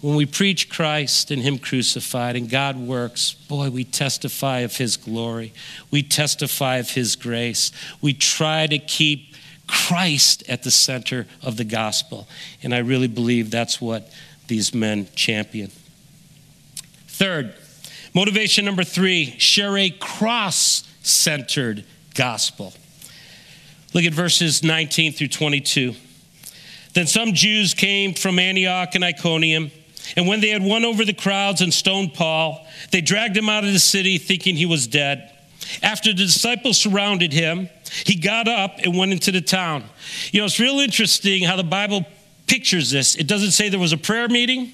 When 0.00 0.16
we 0.16 0.26
preach 0.26 0.68
Christ 0.68 1.30
and 1.30 1.40
Him 1.42 1.58
crucified 1.58 2.36
and 2.36 2.48
God 2.48 2.76
works, 2.76 3.32
boy, 3.32 3.70
we 3.70 3.84
testify 3.84 4.58
of 4.60 4.76
His 4.76 4.96
glory. 4.96 5.52
We 5.90 6.02
testify 6.02 6.76
of 6.76 6.90
His 6.90 7.16
grace. 7.16 7.72
We 8.02 8.12
try 8.12 8.66
to 8.66 8.78
keep 8.78 9.34
Christ 9.66 10.44
at 10.48 10.62
the 10.62 10.70
center 10.70 11.26
of 11.42 11.56
the 11.56 11.64
gospel. 11.64 12.28
And 12.62 12.74
I 12.74 12.78
really 12.78 13.08
believe 13.08 13.50
that's 13.50 13.80
what 13.80 14.12
these 14.46 14.74
men 14.74 15.08
champion. 15.14 15.70
Third, 17.08 17.54
motivation 18.14 18.64
number 18.64 18.84
three 18.84 19.38
share 19.38 19.78
a 19.78 19.88
cross 19.88 20.84
centered 21.02 21.84
gospel. 22.14 22.74
Look 23.94 24.04
at 24.04 24.12
verses 24.12 24.62
19 24.64 25.12
through 25.12 25.28
22. 25.28 25.94
Then 26.94 27.06
some 27.06 27.32
Jews 27.32 27.74
came 27.74 28.12
from 28.12 28.38
Antioch 28.38 28.94
and 28.94 29.04
Iconium, 29.04 29.70
and 30.16 30.26
when 30.26 30.40
they 30.40 30.48
had 30.48 30.62
won 30.62 30.84
over 30.84 31.04
the 31.04 31.14
crowds 31.14 31.60
and 31.60 31.72
stoned 31.72 32.12
Paul, 32.12 32.66
they 32.90 33.00
dragged 33.00 33.36
him 33.36 33.48
out 33.48 33.64
of 33.64 33.72
the 33.72 33.78
city 33.78 34.18
thinking 34.18 34.56
he 34.56 34.66
was 34.66 34.86
dead. 34.86 35.30
After 35.82 36.10
the 36.10 36.24
disciples 36.24 36.78
surrounded 36.78 37.32
him, 37.32 37.70
he 38.04 38.16
got 38.16 38.48
up 38.48 38.78
and 38.82 38.96
went 38.96 39.12
into 39.12 39.32
the 39.32 39.40
town. 39.40 39.84
You 40.30 40.40
know, 40.40 40.46
it's 40.46 40.60
real 40.60 40.80
interesting 40.80 41.44
how 41.44 41.56
the 41.56 41.64
Bible 41.64 42.04
pictures 42.46 42.90
this. 42.90 43.14
It 43.14 43.26
doesn't 43.26 43.52
say 43.52 43.68
there 43.68 43.80
was 43.80 43.92
a 43.92 43.98
prayer 43.98 44.28
meeting. 44.28 44.72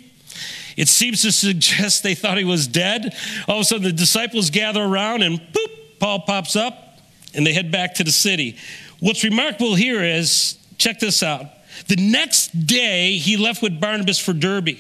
It 0.77 0.89
seems 0.89 1.23
to 1.23 1.33
suggest 1.33 2.03
they 2.03 2.15
thought 2.15 2.39
he 2.39 2.45
was 2.45 2.67
dead. 2.67 3.15
All 3.47 3.57
of 3.57 3.61
a 3.63 3.65
sudden, 3.65 3.85
the 3.85 3.93
disciples 3.93 4.51
gather 4.51 4.83
around, 4.83 5.23
and 5.23 5.39
boop, 5.39 5.99
Paul 6.01 6.21
pops 6.21 6.57
up, 6.57 6.99
and 7.35 7.47
they 7.47 7.53
head 7.53 7.71
back 7.71 7.95
to 7.95 8.05
the 8.05 8.13
city. 8.13 8.57
What's 9.01 9.25
remarkable 9.25 9.75
here 9.75 10.03
is 10.05 10.59
check 10.77 10.99
this 11.01 11.23
out. 11.23 11.47
The 11.89 11.97
next 11.97 12.67
day, 12.67 13.17
he 13.17 13.39
left 13.39 13.63
with 13.63 13.81
Barnabas 13.81 14.19
for 14.19 14.35
Derbe. 14.35 14.77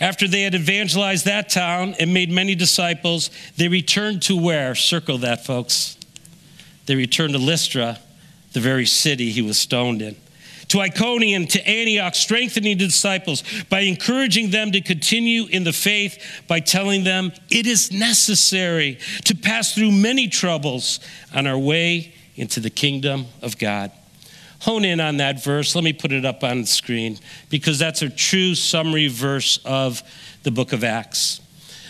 After 0.00 0.26
they 0.26 0.42
had 0.42 0.56
evangelized 0.56 1.24
that 1.26 1.50
town 1.50 1.94
and 2.00 2.12
made 2.12 2.30
many 2.30 2.56
disciples, 2.56 3.30
they 3.56 3.68
returned 3.68 4.22
to 4.22 4.36
where? 4.36 4.74
Circle 4.74 5.18
that, 5.18 5.46
folks. 5.46 5.96
They 6.86 6.96
returned 6.96 7.34
to 7.34 7.38
Lystra, 7.38 8.00
the 8.52 8.60
very 8.60 8.86
city 8.86 9.30
he 9.30 9.40
was 9.40 9.56
stoned 9.56 10.02
in. 10.02 10.16
to 10.68 10.80
Iconium, 10.80 11.46
to 11.48 11.68
Antioch, 11.68 12.14
strengthening 12.14 12.78
the 12.78 12.86
disciples 12.86 13.44
by 13.70 13.80
encouraging 13.80 14.50
them 14.50 14.72
to 14.72 14.80
continue 14.80 15.46
in 15.46 15.62
the 15.62 15.72
faith, 15.72 16.42
by 16.48 16.58
telling 16.58 17.04
them 17.04 17.32
it 17.50 17.66
is 17.66 17.92
necessary 17.92 18.98
to 19.24 19.34
pass 19.36 19.74
through 19.74 19.92
many 19.92 20.26
troubles 20.26 21.00
on 21.34 21.46
our 21.46 21.58
way 21.58 22.14
into 22.36 22.60
the 22.60 22.70
kingdom 22.70 23.26
of 23.42 23.58
God. 23.58 23.92
Hone 24.60 24.84
in 24.84 25.00
on 25.00 25.18
that 25.18 25.44
verse. 25.44 25.74
Let 25.74 25.84
me 25.84 25.92
put 25.92 26.12
it 26.12 26.24
up 26.24 26.42
on 26.42 26.62
the 26.62 26.66
screen 26.66 27.18
because 27.50 27.78
that's 27.78 28.02
a 28.02 28.08
true 28.08 28.54
summary 28.54 29.08
verse 29.08 29.58
of 29.64 30.02
the 30.42 30.50
book 30.50 30.72
of 30.72 30.82
Acts. 30.82 31.40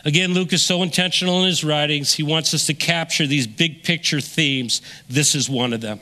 Again, 0.05 0.35
Luke 0.35 0.53
is 0.53 0.63
so 0.63 0.83
intentional 0.83 1.41
in 1.41 1.47
his 1.47 1.65
writings. 1.65 2.13
He 2.13 2.23
wants 2.23 2.53
us 2.53 2.67
to 2.67 2.75
capture 2.75 3.27
these 3.27 3.47
big 3.47 3.85
picture 3.85 4.21
themes. 4.21 4.83
This 5.09 5.35
is 5.35 5.49
one 5.49 5.73
of 5.73 5.81
them. 5.81 6.01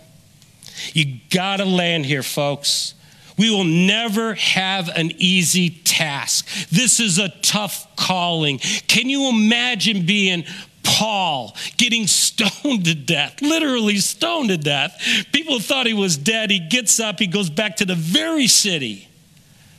You 0.92 1.20
got 1.30 1.58
to 1.58 1.64
land 1.64 2.06
here, 2.06 2.22
folks. 2.22 2.94
We 3.38 3.50
will 3.50 3.64
never 3.64 4.34
have 4.34 4.88
an 4.88 5.12
easy 5.18 5.70
task. 5.70 6.48
This 6.70 7.00
is 7.00 7.18
a 7.18 7.28
tough 7.42 7.96
calling. 7.96 8.58
Can 8.58 9.08
you 9.08 9.28
imagine 9.28 10.04
being 10.04 10.44
Paul 10.82 11.56
getting 11.76 12.06
stoned 12.06 12.84
to 12.84 12.94
death, 12.94 13.40
literally 13.40 13.98
stoned 13.98 14.50
to 14.50 14.56
death? 14.56 15.00
People 15.32 15.60
thought 15.60 15.86
he 15.86 15.94
was 15.94 16.16
dead. 16.16 16.50
He 16.50 16.58
gets 16.58 17.00
up, 17.00 17.18
he 17.18 17.26
goes 17.26 17.50
back 17.50 17.76
to 17.76 17.84
the 17.84 17.94
very 17.94 18.46
city 18.46 19.08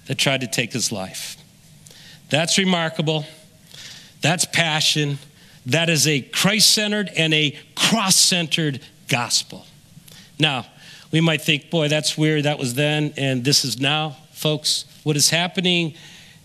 that 0.07 0.17
tried 0.17 0.41
to 0.41 0.47
take 0.47 0.73
his 0.73 0.91
life. 0.91 1.37
That's 2.29 2.57
remarkable. 2.57 3.25
That's 4.21 4.45
passion. 4.45 5.19
That 5.65 5.89
is 5.89 6.07
a 6.07 6.21
Christ 6.21 6.73
centered 6.73 7.09
and 7.15 7.33
a 7.33 7.57
cross 7.75 8.15
centered 8.15 8.81
gospel. 9.07 9.65
Now, 10.39 10.65
we 11.11 11.21
might 11.21 11.41
think, 11.41 11.69
boy, 11.69 11.89
that's 11.89 12.17
weird. 12.17 12.43
That 12.43 12.57
was 12.57 12.73
then, 12.73 13.13
and 13.17 13.43
this 13.45 13.63
is 13.63 13.79
now. 13.79 14.17
Folks, 14.31 14.85
what 15.03 15.15
is 15.15 15.29
happening 15.29 15.93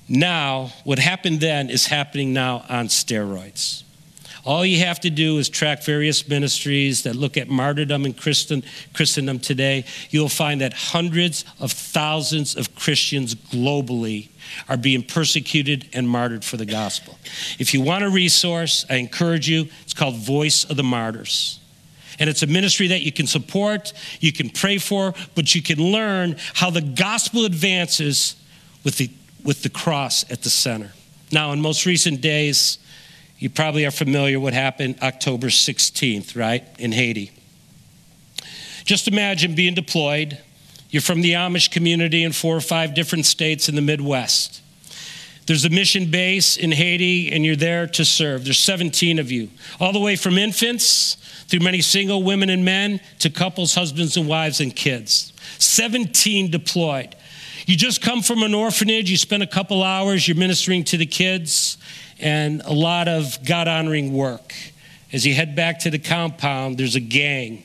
now, 0.08 0.72
what 0.84 0.98
happened 0.98 1.40
then, 1.40 1.70
is 1.70 1.86
happening 1.86 2.32
now 2.32 2.64
on 2.68 2.88
steroids. 2.88 3.82
All 4.44 4.64
you 4.64 4.78
have 4.80 5.00
to 5.00 5.10
do 5.10 5.38
is 5.38 5.48
track 5.48 5.82
various 5.82 6.28
ministries 6.28 7.02
that 7.02 7.16
look 7.16 7.36
at 7.36 7.48
martyrdom 7.48 8.06
in 8.06 8.14
Christen, 8.14 8.62
Christendom 8.94 9.38
today. 9.38 9.84
You'll 10.10 10.28
find 10.28 10.60
that 10.60 10.72
hundreds 10.72 11.44
of 11.60 11.72
thousands 11.72 12.56
of 12.56 12.74
Christians 12.74 13.34
globally 13.34 14.28
are 14.68 14.76
being 14.76 15.02
persecuted 15.02 15.88
and 15.92 16.08
martyred 16.08 16.44
for 16.44 16.56
the 16.56 16.66
gospel. 16.66 17.18
If 17.58 17.74
you 17.74 17.80
want 17.80 18.04
a 18.04 18.10
resource, 18.10 18.84
I 18.88 18.96
encourage 18.96 19.48
you, 19.48 19.68
it's 19.82 19.94
called 19.94 20.16
Voice 20.16 20.64
of 20.64 20.76
the 20.76 20.82
Martyrs. 20.82 21.60
And 22.18 22.28
it's 22.28 22.42
a 22.42 22.46
ministry 22.48 22.88
that 22.88 23.02
you 23.02 23.12
can 23.12 23.26
support, 23.26 23.92
you 24.20 24.32
can 24.32 24.50
pray 24.50 24.78
for, 24.78 25.14
but 25.34 25.54
you 25.54 25.62
can 25.62 25.78
learn 25.78 26.36
how 26.54 26.70
the 26.70 26.80
gospel 26.80 27.44
advances 27.44 28.34
with 28.82 28.96
the, 28.96 29.10
with 29.44 29.62
the 29.62 29.68
cross 29.68 30.28
at 30.30 30.42
the 30.42 30.50
center. 30.50 30.92
Now, 31.30 31.52
in 31.52 31.60
most 31.60 31.86
recent 31.86 32.20
days, 32.20 32.78
you 33.38 33.48
probably 33.48 33.86
are 33.86 33.90
familiar 33.90 34.40
what 34.40 34.52
happened 34.52 34.96
October 35.02 35.48
16th, 35.48 36.36
right, 36.36 36.64
in 36.78 36.92
Haiti. 36.92 37.30
Just 38.84 39.06
imagine 39.06 39.54
being 39.54 39.74
deployed. 39.74 40.38
You're 40.90 41.02
from 41.02 41.20
the 41.20 41.32
Amish 41.32 41.70
community 41.70 42.24
in 42.24 42.32
four 42.32 42.56
or 42.56 42.60
five 42.60 42.94
different 42.94 43.26
states 43.26 43.68
in 43.68 43.74
the 43.74 43.82
Midwest. 43.82 44.62
There's 45.46 45.64
a 45.64 45.70
mission 45.70 46.10
base 46.10 46.56
in 46.56 46.72
Haiti, 46.72 47.32
and 47.32 47.44
you're 47.44 47.56
there 47.56 47.86
to 47.86 48.04
serve. 48.04 48.44
There's 48.44 48.58
17 48.58 49.18
of 49.18 49.30
you, 49.30 49.48
all 49.80 49.92
the 49.92 50.00
way 50.00 50.16
from 50.16 50.36
infants 50.36 51.16
through 51.48 51.60
many 51.60 51.80
single 51.80 52.22
women 52.22 52.50
and 52.50 52.64
men 52.64 53.00
to 53.20 53.30
couples, 53.30 53.74
husbands 53.74 54.16
and 54.16 54.28
wives, 54.28 54.60
and 54.60 54.74
kids. 54.74 55.32
17 55.58 56.50
deployed. 56.50 57.14
You 57.66 57.76
just 57.76 58.02
come 58.02 58.22
from 58.22 58.42
an 58.42 58.54
orphanage, 58.54 59.10
you 59.10 59.16
spend 59.16 59.42
a 59.42 59.46
couple 59.46 59.82
hours, 59.82 60.26
you're 60.26 60.36
ministering 60.36 60.84
to 60.84 60.96
the 60.96 61.06
kids, 61.06 61.78
and 62.20 62.62
a 62.62 62.72
lot 62.72 63.08
of 63.08 63.38
God 63.44 63.68
honoring 63.68 64.12
work. 64.12 64.54
As 65.12 65.26
you 65.26 65.34
head 65.34 65.54
back 65.54 65.80
to 65.80 65.90
the 65.90 65.98
compound, 65.98 66.78
there's 66.78 66.96
a 66.96 67.00
gang. 67.00 67.64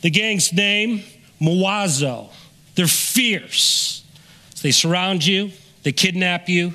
The 0.00 0.10
gang's 0.10 0.52
name, 0.52 1.02
Mawozo. 1.40 2.30
They're 2.74 2.86
fierce. 2.86 4.04
So 4.54 4.62
they 4.62 4.72
surround 4.72 5.24
you, 5.24 5.52
they 5.82 5.92
kidnap 5.92 6.48
you, 6.48 6.72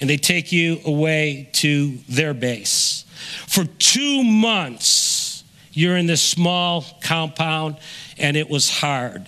and 0.00 0.08
they 0.08 0.16
take 0.16 0.52
you 0.52 0.80
away 0.84 1.50
to 1.54 1.98
their 2.08 2.32
base. 2.32 3.04
For 3.46 3.64
two 3.64 4.22
months, 4.24 5.44
you're 5.72 5.96
in 5.96 6.06
this 6.06 6.22
small 6.22 6.84
compound, 7.02 7.76
and 8.18 8.36
it 8.36 8.48
was 8.48 8.70
hard. 8.70 9.26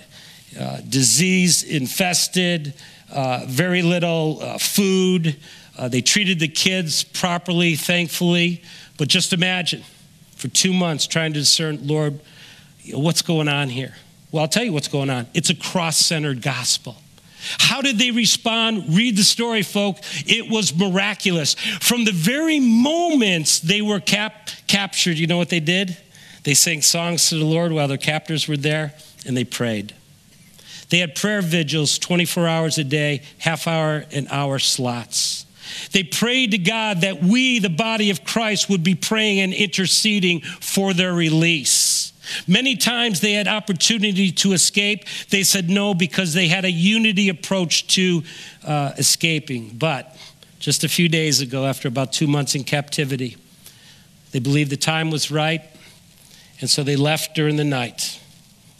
Uh, 0.58 0.80
disease 0.88 1.62
infested, 1.62 2.74
uh, 3.12 3.44
very 3.46 3.82
little 3.82 4.38
uh, 4.40 4.58
food. 4.58 5.36
Uh, 5.76 5.88
they 5.88 6.00
treated 6.00 6.38
the 6.38 6.48
kids 6.48 7.02
properly, 7.02 7.74
thankfully. 7.74 8.62
But 8.98 9.08
just 9.08 9.32
imagine 9.32 9.82
for 10.36 10.48
two 10.48 10.72
months 10.72 11.06
trying 11.06 11.32
to 11.32 11.40
discern, 11.40 11.86
Lord, 11.86 12.20
what's 12.92 13.22
going 13.22 13.48
on 13.48 13.68
here? 13.68 13.94
Well, 14.30 14.42
I'll 14.42 14.48
tell 14.48 14.64
you 14.64 14.72
what's 14.72 14.88
going 14.88 15.10
on. 15.10 15.26
It's 15.34 15.50
a 15.50 15.54
cross 15.54 15.98
centered 15.98 16.42
gospel. 16.42 16.96
How 17.58 17.82
did 17.82 17.98
they 17.98 18.10
respond? 18.10 18.94
Read 18.94 19.16
the 19.16 19.24
story, 19.24 19.62
folk. 19.62 19.98
It 20.26 20.48
was 20.48 20.74
miraculous. 20.74 21.54
From 21.54 22.04
the 22.04 22.12
very 22.12 22.60
moments 22.60 23.58
they 23.60 23.82
were 23.82 24.00
cap- 24.00 24.50
captured, 24.68 25.18
you 25.18 25.26
know 25.26 25.38
what 25.38 25.48
they 25.48 25.60
did? 25.60 25.96
They 26.44 26.54
sang 26.54 26.82
songs 26.82 27.28
to 27.28 27.36
the 27.36 27.44
Lord 27.44 27.72
while 27.72 27.88
their 27.88 27.98
captors 27.98 28.48
were 28.48 28.56
there, 28.56 28.94
and 29.26 29.36
they 29.36 29.44
prayed. 29.44 29.94
They 30.88 30.98
had 30.98 31.14
prayer 31.14 31.40
vigils 31.40 31.98
24 31.98 32.46
hours 32.46 32.78
a 32.78 32.84
day, 32.84 33.22
half 33.38 33.66
hour 33.66 34.04
and 34.12 34.28
hour 34.30 34.58
slots. 34.58 35.46
They 35.92 36.02
prayed 36.02 36.52
to 36.52 36.58
God 36.58 37.02
that 37.02 37.22
we, 37.22 37.58
the 37.58 37.70
body 37.70 38.10
of 38.10 38.24
Christ, 38.24 38.68
would 38.68 38.82
be 38.82 38.94
praying 38.94 39.40
and 39.40 39.52
interceding 39.52 40.40
for 40.40 40.92
their 40.92 41.12
release. 41.12 42.12
Many 42.46 42.76
times 42.76 43.20
they 43.20 43.32
had 43.32 43.48
opportunity 43.48 44.30
to 44.32 44.52
escape. 44.52 45.04
They 45.30 45.42
said 45.42 45.68
no 45.68 45.92
because 45.92 46.34
they 46.34 46.48
had 46.48 46.64
a 46.64 46.70
unity 46.70 47.28
approach 47.28 47.88
to 47.94 48.22
uh, 48.64 48.92
escaping. 48.96 49.70
But 49.76 50.16
just 50.58 50.84
a 50.84 50.88
few 50.88 51.08
days 51.08 51.40
ago, 51.40 51.66
after 51.66 51.88
about 51.88 52.12
two 52.12 52.26
months 52.26 52.54
in 52.54 52.64
captivity, 52.64 53.36
they 54.30 54.38
believed 54.38 54.70
the 54.70 54.76
time 54.76 55.10
was 55.10 55.30
right 55.30 55.62
and 56.62 56.70
so 56.70 56.84
they 56.84 56.96
left 56.96 57.34
during 57.34 57.56
the 57.56 57.64
night. 57.64 58.20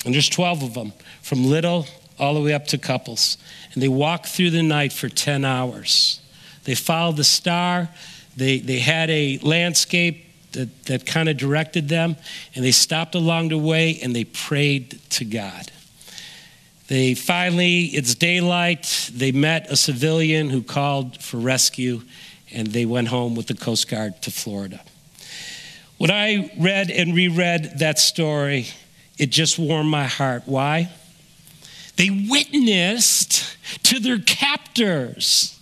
And 0.06 0.14
there's 0.14 0.28
12 0.28 0.62
of 0.62 0.74
them, 0.74 0.92
from 1.20 1.44
little 1.44 1.86
all 2.18 2.34
the 2.34 2.40
way 2.40 2.54
up 2.54 2.68
to 2.68 2.78
couples. 2.78 3.36
And 3.74 3.82
they 3.82 3.88
walked 3.88 4.26
through 4.26 4.50
the 4.50 4.62
night 4.62 4.92
for 4.92 5.08
10 5.08 5.44
hours. 5.44 6.20
They 6.64 6.74
followed 6.74 7.16
the 7.16 7.24
star. 7.24 7.88
They, 8.36 8.58
they 8.58 8.78
had 8.78 9.10
a 9.10 9.38
landscape 9.42 10.26
that, 10.52 10.84
that 10.84 11.06
kind 11.06 11.28
of 11.28 11.36
directed 11.36 11.88
them. 11.88 12.16
And 12.54 12.64
they 12.64 12.72
stopped 12.72 13.14
along 13.14 13.48
the 13.48 13.58
way 13.58 13.98
and 14.02 14.14
they 14.14 14.24
prayed 14.24 15.00
to 15.10 15.24
God. 15.24 15.70
They 16.88 17.14
finally, 17.14 17.84
it's 17.84 18.14
daylight. 18.14 19.10
They 19.12 19.32
met 19.32 19.70
a 19.70 19.76
civilian 19.76 20.50
who 20.50 20.62
called 20.62 21.22
for 21.22 21.38
rescue 21.38 22.02
and 22.52 22.68
they 22.68 22.84
went 22.84 23.08
home 23.08 23.34
with 23.34 23.46
the 23.46 23.54
Coast 23.54 23.88
Guard 23.88 24.20
to 24.22 24.30
Florida. 24.30 24.80
When 25.98 26.10
I 26.10 26.52
read 26.58 26.90
and 26.90 27.14
reread 27.14 27.78
that 27.78 27.98
story, 27.98 28.66
it 29.18 29.30
just 29.30 29.58
warmed 29.58 29.88
my 29.88 30.06
heart. 30.06 30.42
Why? 30.46 30.90
They 31.96 32.26
witnessed 32.28 33.56
to 33.84 34.00
their 34.00 34.18
captors. 34.18 35.58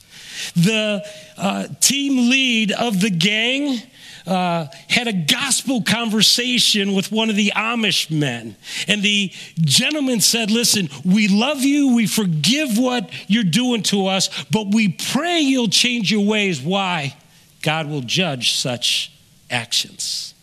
The 0.55 1.05
uh, 1.37 1.69
team 1.81 2.31
lead 2.31 2.73
of 2.73 3.01
the 3.01 3.11
gang 3.11 3.81
uh, 4.27 4.67
had 4.89 5.09
a 5.09 5.13
gospel 5.13 5.83
conversation 5.83 6.95
with 6.95 7.11
one 7.11 7.31
of 7.31 7.37
the 7.37 7.53
Amish 7.57 8.11
men. 8.11 8.57
And 8.87 9.03
the 9.03 9.33
gentleman 9.61 10.21
said, 10.21 10.51
Listen, 10.51 10.89
we 11.05 11.29
love 11.29 11.63
you, 11.63 11.95
we 11.95 12.07
forgive 12.07 12.79
what 12.79 13.11
you're 13.29 13.45
doing 13.45 13.83
to 13.85 14.07
us, 14.07 14.45
but 14.51 14.73
we 14.73 14.89
pray 14.89 15.41
you'll 15.41 15.69
change 15.69 16.13
your 16.13 16.25
ways. 16.25 16.61
Why? 16.61 17.17
God 17.63 17.89
will 17.89 18.03
judge 18.03 18.53
such 18.53 19.13
actions. 19.51 20.35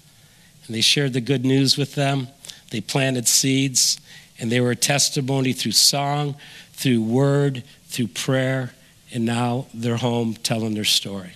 And 0.66 0.76
they 0.76 0.82
shared 0.82 1.14
the 1.14 1.22
good 1.22 1.46
news 1.46 1.78
with 1.78 1.96
them. 1.96 2.28
They 2.72 2.82
planted 2.82 3.28
seeds, 3.28 4.00
and 4.40 4.52
they 4.52 4.60
were 4.60 4.72
a 4.72 4.76
testimony 4.76 5.54
through 5.54 5.72
song, 5.72 6.36
through 6.74 7.02
word, 7.04 7.64
through 7.88 8.08
prayer, 8.08 8.74
and 9.14 9.26
now 9.26 9.68
they're 9.74 9.98
home 9.98 10.36
telling 10.36 10.74
their 10.74 10.84
story. 10.84 11.34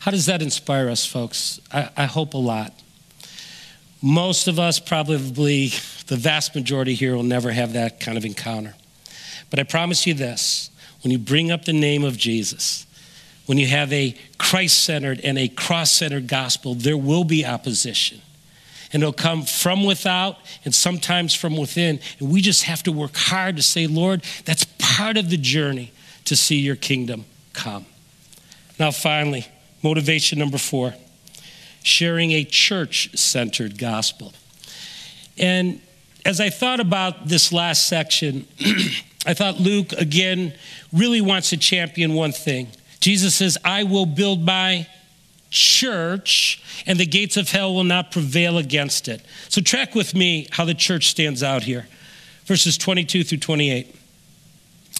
How 0.00 0.10
does 0.10 0.26
that 0.26 0.42
inspire 0.42 0.88
us, 0.88 1.04
folks? 1.04 1.60
I, 1.72 1.90
I 1.96 2.04
hope 2.06 2.34
a 2.34 2.38
lot. 2.38 2.72
Most 4.00 4.46
of 4.46 4.58
us, 4.58 4.78
probably 4.78 5.72
the 6.06 6.16
vast 6.16 6.54
majority 6.54 6.94
here, 6.94 7.16
will 7.16 7.24
never 7.24 7.50
have 7.50 7.72
that 7.72 8.00
kind 8.00 8.16
of 8.16 8.24
encounter. 8.24 8.74
But 9.50 9.58
I 9.58 9.64
promise 9.64 10.06
you 10.06 10.14
this 10.14 10.70
when 11.02 11.10
you 11.10 11.18
bring 11.18 11.50
up 11.50 11.64
the 11.64 11.72
name 11.72 12.04
of 12.04 12.16
Jesus, 12.16 12.86
when 13.46 13.58
you 13.58 13.66
have 13.66 13.92
a 13.92 14.14
Christ 14.36 14.84
centered 14.84 15.20
and 15.20 15.38
a 15.38 15.48
cross 15.48 15.92
centered 15.92 16.26
gospel, 16.26 16.74
there 16.74 16.96
will 16.96 17.24
be 17.24 17.44
opposition. 17.44 18.20
And 18.92 19.02
it'll 19.02 19.12
come 19.12 19.42
from 19.42 19.84
without 19.84 20.38
and 20.64 20.74
sometimes 20.74 21.34
from 21.34 21.56
within. 21.56 22.00
And 22.18 22.30
we 22.30 22.40
just 22.40 22.64
have 22.64 22.82
to 22.84 22.92
work 22.92 23.14
hard 23.14 23.56
to 23.56 23.62
say, 23.62 23.86
Lord, 23.86 24.22
that's 24.44 24.64
part 24.78 25.16
of 25.16 25.28
the 25.28 25.36
journey 25.36 25.92
to 26.24 26.36
see 26.36 26.56
your 26.56 26.76
kingdom 26.76 27.24
come. 27.52 27.86
Now, 28.78 28.90
finally, 28.90 29.46
motivation 29.82 30.38
number 30.38 30.58
four 30.58 30.94
sharing 31.82 32.32
a 32.32 32.44
church 32.44 33.16
centered 33.16 33.78
gospel. 33.78 34.32
And 35.38 35.80
as 36.24 36.40
I 36.40 36.50
thought 36.50 36.80
about 36.80 37.28
this 37.28 37.52
last 37.52 37.88
section, 37.88 38.46
I 39.26 39.34
thought 39.34 39.58
Luke, 39.58 39.92
again, 39.92 40.52
really 40.92 41.20
wants 41.20 41.50
to 41.50 41.56
champion 41.56 42.14
one 42.14 42.32
thing. 42.32 42.68
Jesus 43.00 43.34
says, 43.34 43.56
I 43.64 43.84
will 43.84 44.06
build 44.06 44.44
my 44.44 44.86
church, 45.50 46.62
and 46.86 46.98
the 46.98 47.06
gates 47.06 47.36
of 47.36 47.50
hell 47.50 47.74
will 47.74 47.84
not 47.84 48.10
prevail 48.10 48.58
against 48.58 49.08
it. 49.08 49.24
So, 49.48 49.60
track 49.60 49.94
with 49.94 50.14
me 50.14 50.48
how 50.50 50.64
the 50.64 50.74
church 50.74 51.08
stands 51.08 51.42
out 51.42 51.62
here. 51.62 51.86
Verses 52.44 52.76
22 52.76 53.24
through 53.24 53.38
28. 53.38 53.94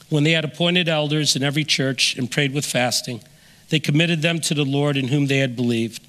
When 0.09 0.25
they 0.25 0.33
had 0.33 0.45
appointed 0.45 0.89
elders 0.89 1.37
in 1.37 1.43
every 1.43 1.65
church 1.65 2.17
and 2.17 2.31
prayed 2.31 2.53
with 2.53 2.65
fasting, 2.65 3.21
they 3.69 3.79
committed 3.79 4.23
them 4.23 4.41
to 4.41 4.55
the 4.55 4.65
Lord 4.65 4.97
in 4.97 5.09
whom 5.09 5.27
they 5.27 5.39
had 5.39 5.55
believed. 5.55 6.07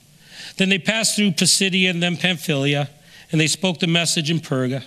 Then 0.57 0.69
they 0.69 0.79
passed 0.79 1.15
through 1.15 1.31
Pisidia 1.31 1.89
and 1.89 2.01
then 2.01 2.15
Pamphylia, 2.15 2.89
and 3.31 3.39
they 3.39 3.47
spoke 3.47 3.79
the 3.79 3.87
message 3.87 4.31
in 4.31 4.39
Perga. 4.39 4.83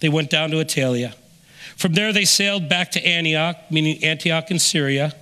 They 0.00 0.08
went 0.08 0.30
down 0.30 0.50
to 0.50 0.56
Attalia. 0.56 1.14
From 1.76 1.92
there, 1.92 2.12
they 2.12 2.24
sailed 2.24 2.68
back 2.68 2.90
to 2.92 3.06
Antioch, 3.06 3.56
meaning 3.70 4.02
Antioch 4.02 4.50
in 4.50 4.58
Syria 4.58 5.14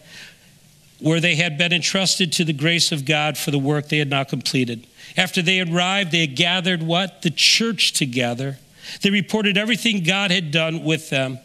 where 1.04 1.20
they 1.20 1.34
had 1.34 1.58
been 1.58 1.72
entrusted 1.72 2.32
to 2.32 2.44
the 2.44 2.52
grace 2.54 2.90
of 2.90 3.04
God 3.04 3.36
for 3.36 3.50
the 3.50 3.58
work 3.58 3.88
they 3.88 3.98
had 3.98 4.08
not 4.08 4.28
completed. 4.28 4.86
After 5.18 5.42
they 5.42 5.60
arrived, 5.60 6.12
they 6.12 6.20
had 6.20 6.34
gathered 6.34 6.82
what? 6.82 7.20
The 7.20 7.30
church 7.30 7.92
together. 7.92 8.58
They 9.02 9.10
reported 9.10 9.58
everything 9.58 10.02
God 10.02 10.30
had 10.30 10.50
done 10.50 10.82
with 10.82 11.10
them 11.10 11.40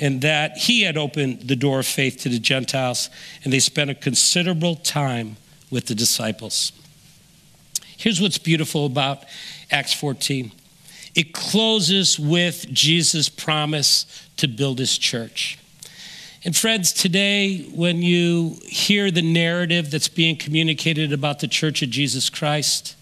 and 0.00 0.20
that 0.22 0.56
He 0.56 0.82
had 0.82 0.96
opened 0.96 1.42
the 1.42 1.56
door 1.56 1.80
of 1.80 1.86
faith 1.86 2.18
to 2.18 2.28
the 2.28 2.38
Gentiles, 2.38 3.10
and 3.44 3.52
they 3.52 3.58
spent 3.58 3.90
a 3.90 3.94
considerable 3.94 4.76
time 4.76 5.36
with 5.70 5.86
the 5.86 5.94
disciples. 5.94 6.72
Here's 7.96 8.20
what's 8.20 8.38
beautiful 8.38 8.86
about 8.86 9.24
Acts 9.70 9.92
14 9.94 10.52
it 11.14 11.32
closes 11.32 12.16
with 12.18 12.72
Jesus' 12.72 13.28
promise 13.28 14.06
to 14.36 14.46
build 14.46 14.78
His 14.78 14.96
church. 14.96 15.58
And, 16.44 16.56
friends, 16.56 16.92
today, 16.92 17.62
when 17.74 18.02
you 18.02 18.56
hear 18.64 19.10
the 19.10 19.22
narrative 19.22 19.90
that's 19.90 20.08
being 20.08 20.36
communicated 20.36 21.12
about 21.12 21.40
the 21.40 21.48
Church 21.48 21.82
of 21.82 21.90
Jesus 21.90 22.30
Christ, 22.30 22.94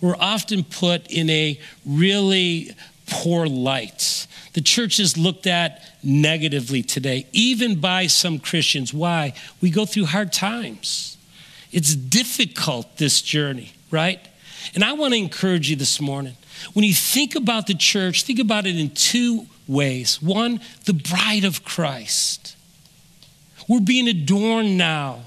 we're 0.00 0.16
often 0.20 0.62
put 0.62 1.10
in 1.10 1.28
a 1.28 1.58
really 1.84 2.70
poor 3.08 3.46
light. 3.46 4.26
The 4.52 4.60
church 4.60 5.00
is 5.00 5.18
looked 5.18 5.46
at 5.46 5.82
negatively 6.08 6.82
today, 6.82 7.26
even 7.32 7.80
by 7.80 8.06
some 8.06 8.38
Christians. 8.38 8.92
Why? 8.94 9.34
We 9.60 9.70
go 9.70 9.84
through 9.84 10.06
hard 10.06 10.32
times. 10.32 11.16
It's 11.70 11.94
difficult, 11.94 12.96
this 12.96 13.20
journey, 13.20 13.72
right? 13.90 14.20
And 14.74 14.82
I 14.82 14.94
want 14.94 15.12
to 15.12 15.18
encourage 15.18 15.68
you 15.68 15.76
this 15.76 16.00
morning. 16.00 16.36
When 16.72 16.84
you 16.84 16.94
think 16.94 17.34
about 17.34 17.66
the 17.66 17.74
church, 17.74 18.24
think 18.24 18.38
about 18.38 18.66
it 18.66 18.76
in 18.76 18.90
two 18.90 19.46
ways. 19.66 20.20
One, 20.22 20.60
the 20.86 20.94
bride 20.94 21.44
of 21.44 21.64
Christ. 21.64 22.56
We're 23.68 23.80
being 23.80 24.08
adorned 24.08 24.78
now. 24.78 25.20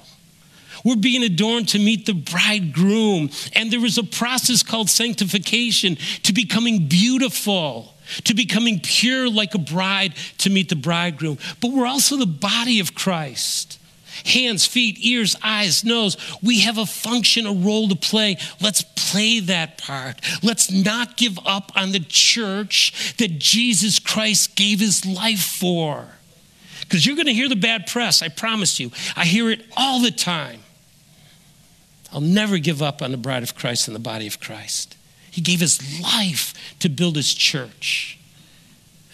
We're 0.84 0.96
being 0.96 1.24
adorned 1.24 1.70
to 1.70 1.80
meet 1.80 2.08
the 2.08 2.14
bridegroom. 2.14 3.30
And 3.54 3.72
there 3.72 3.86
is 3.86 4.00
a 4.00 4.04
process 4.04 4.64
called 4.64 4.90
sanctification 4.90 5.98
to 6.24 6.34
becoming 6.34 6.88
beautiful, 6.88 7.91
to 8.26 8.34
becoming 8.34 8.80
pure 8.80 9.30
like 9.30 9.56
a 9.56 9.60
bride 9.60 10.14
to 10.40 10.50
meet 10.50 10.70
the 10.70 10.76
bridegroom. 10.76 11.38
But 11.60 11.72
we're 11.72 11.86
also 11.86 12.18
the 12.18 12.26
body 12.26 12.80
of 12.80 12.96
Christ 12.96 13.80
hands, 14.26 14.66
feet, 14.66 14.98
ears, 15.00 15.36
eyes, 15.44 15.84
nose. 15.84 16.18
We 16.42 16.62
have 16.62 16.78
a 16.78 16.86
function, 16.86 17.46
a 17.46 17.54
role 17.54 17.88
to 17.90 17.96
play. 17.96 18.38
Let's 18.60 18.82
play 18.82 19.40
that 19.42 19.78
part. 19.78 20.20
Let's 20.44 20.72
not 20.72 21.18
give 21.18 21.40
up 21.46 21.72
on 21.76 21.92
the 21.92 22.00
church 22.00 23.16
that 23.18 23.40
Jesus 23.40 24.00
Christ 24.00 24.56
gave 24.56 24.80
his 24.80 25.06
life 25.06 25.44
for. 25.44 26.08
Because 26.82 27.06
you're 27.06 27.16
going 27.16 27.28
to 27.28 27.34
hear 27.34 27.50
the 27.50 27.56
bad 27.56 27.88
press, 27.88 28.22
I 28.22 28.28
promise 28.28 28.80
you. 28.80 28.92
I 29.16 29.26
hear 29.26 29.50
it 29.50 29.66
all 29.78 30.02
the 30.02 30.12
time. 30.12 30.62
I'll 32.14 32.22
never 32.22 32.58
give 32.58 32.82
up 32.82 33.02
on 33.02 33.12
the 33.12 33.18
bride 33.18 33.44
of 33.44 33.56
Christ 33.56 33.88
and 33.88 33.96
the 33.96 34.00
body 34.00 34.28
of 34.28 34.40
Christ. 34.40 34.98
He 35.32 35.42
gave 35.42 35.62
his 35.62 36.02
life 36.02 36.54
to 36.80 36.90
build 36.90 37.16
his 37.16 37.34
church. 37.34 38.20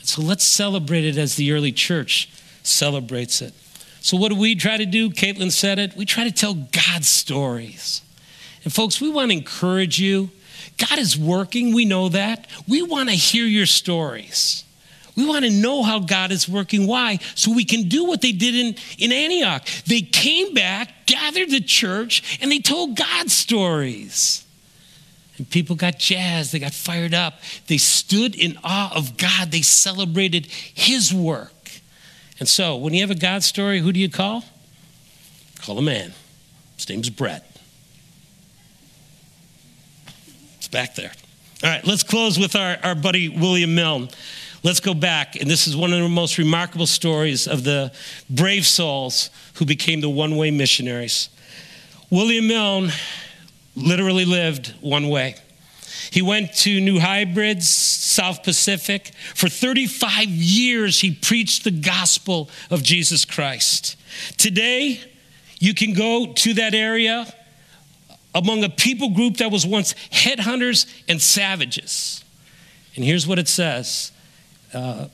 So 0.01 0.21
let's 0.21 0.43
celebrate 0.43 1.05
it 1.05 1.17
as 1.17 1.35
the 1.35 1.51
early 1.51 1.71
church 1.71 2.29
celebrates 2.63 3.41
it. 3.41 3.53
So, 4.01 4.15
what 4.15 4.29
do 4.29 4.35
we 4.35 4.55
try 4.55 4.77
to 4.77 4.85
do? 4.85 5.09
Caitlin 5.09 5.51
said 5.51 5.79
it. 5.79 5.95
We 5.95 6.05
try 6.05 6.23
to 6.23 6.31
tell 6.31 6.53
God's 6.53 7.09
stories. 7.09 8.01
And, 8.63 8.73
folks, 8.73 9.01
we 9.01 9.09
want 9.09 9.31
to 9.31 9.37
encourage 9.37 9.99
you. 9.99 10.29
God 10.77 10.97
is 10.97 11.17
working. 11.17 11.73
We 11.73 11.85
know 11.85 12.09
that. 12.09 12.47
We 12.67 12.81
want 12.83 13.09
to 13.09 13.15
hear 13.15 13.45
your 13.45 13.65
stories. 13.65 14.63
We 15.17 15.25
want 15.25 15.43
to 15.43 15.51
know 15.51 15.83
how 15.83 15.99
God 15.99 16.31
is 16.31 16.47
working. 16.47 16.87
Why? 16.87 17.17
So 17.35 17.51
we 17.51 17.65
can 17.65 17.89
do 17.89 18.05
what 18.05 18.21
they 18.21 18.31
did 18.31 18.55
in, 18.55 18.75
in 18.97 19.11
Antioch. 19.11 19.65
They 19.85 20.01
came 20.01 20.53
back, 20.53 21.05
gathered 21.05 21.49
the 21.49 21.59
church, 21.59 22.39
and 22.41 22.49
they 22.49 22.59
told 22.59 22.95
God 22.95 23.29
stories. 23.29 24.46
And 25.37 25.49
people 25.49 25.75
got 25.75 25.99
jazzed, 25.99 26.51
they 26.51 26.59
got 26.59 26.73
fired 26.73 27.13
up. 27.13 27.39
They 27.67 27.77
stood 27.77 28.35
in 28.35 28.57
awe 28.63 28.91
of 28.95 29.17
God, 29.17 29.51
they 29.51 29.61
celebrated 29.61 30.47
His 30.47 31.13
work. 31.13 31.53
And 32.39 32.47
so, 32.47 32.75
when 32.75 32.93
you 32.93 33.01
have 33.01 33.11
a 33.11 33.15
God 33.15 33.43
story, 33.43 33.79
who 33.79 33.91
do 33.91 33.99
you 33.99 34.09
call? 34.09 34.43
Call 35.61 35.77
a 35.77 35.81
man. 35.81 36.13
His 36.75 36.87
name's 36.89 37.09
Brett. 37.09 37.43
It's 40.57 40.67
back 40.67 40.95
there. 40.95 41.11
All 41.63 41.69
right, 41.69 41.85
let's 41.85 42.03
close 42.03 42.37
with 42.37 42.55
our, 42.55 42.77
our 42.83 42.93
buddy 42.93 43.29
William 43.29 43.73
Milne. 43.73 44.09
Let's 44.63 44.79
go 44.79 44.93
back, 44.93 45.35
and 45.35 45.49
this 45.49 45.67
is 45.67 45.75
one 45.75 45.93
of 45.93 45.99
the 46.01 46.09
most 46.09 46.37
remarkable 46.37 46.87
stories 46.87 47.47
of 47.47 47.63
the 47.63 47.91
brave 48.29 48.65
souls 48.65 49.29
who 49.55 49.65
became 49.65 50.01
the 50.01 50.09
one 50.09 50.35
way 50.35 50.51
missionaries. 50.51 51.29
William 52.09 52.47
Milne 52.47 52.91
literally 53.77 54.25
lived 54.25 54.73
one 54.81 55.07
way. 55.07 55.35
He 56.11 56.21
went 56.21 56.53
to 56.57 56.81
New 56.81 56.99
Hebrides, 56.99 57.69
South 57.69 58.43
Pacific. 58.43 59.11
For 59.35 59.49
35 59.49 60.27
years, 60.27 61.01
he 61.01 61.13
preached 61.13 61.63
the 61.63 61.71
gospel 61.71 62.49
of 62.69 62.83
Jesus 62.83 63.25
Christ. 63.25 63.95
Today, 64.37 65.01
you 65.59 65.73
can 65.73 65.93
go 65.93 66.33
to 66.33 66.53
that 66.55 66.73
area 66.73 67.31
among 68.33 68.63
a 68.63 68.69
people 68.69 69.09
group 69.09 69.37
that 69.37 69.51
was 69.51 69.65
once 69.65 69.93
headhunters 70.11 70.85
and 71.07 71.21
savages. 71.21 72.23
And 72.95 73.03
here's 73.03 73.27
what 73.27 73.39
it 73.39 73.47
says 73.47 74.11
uh, 74.73 75.07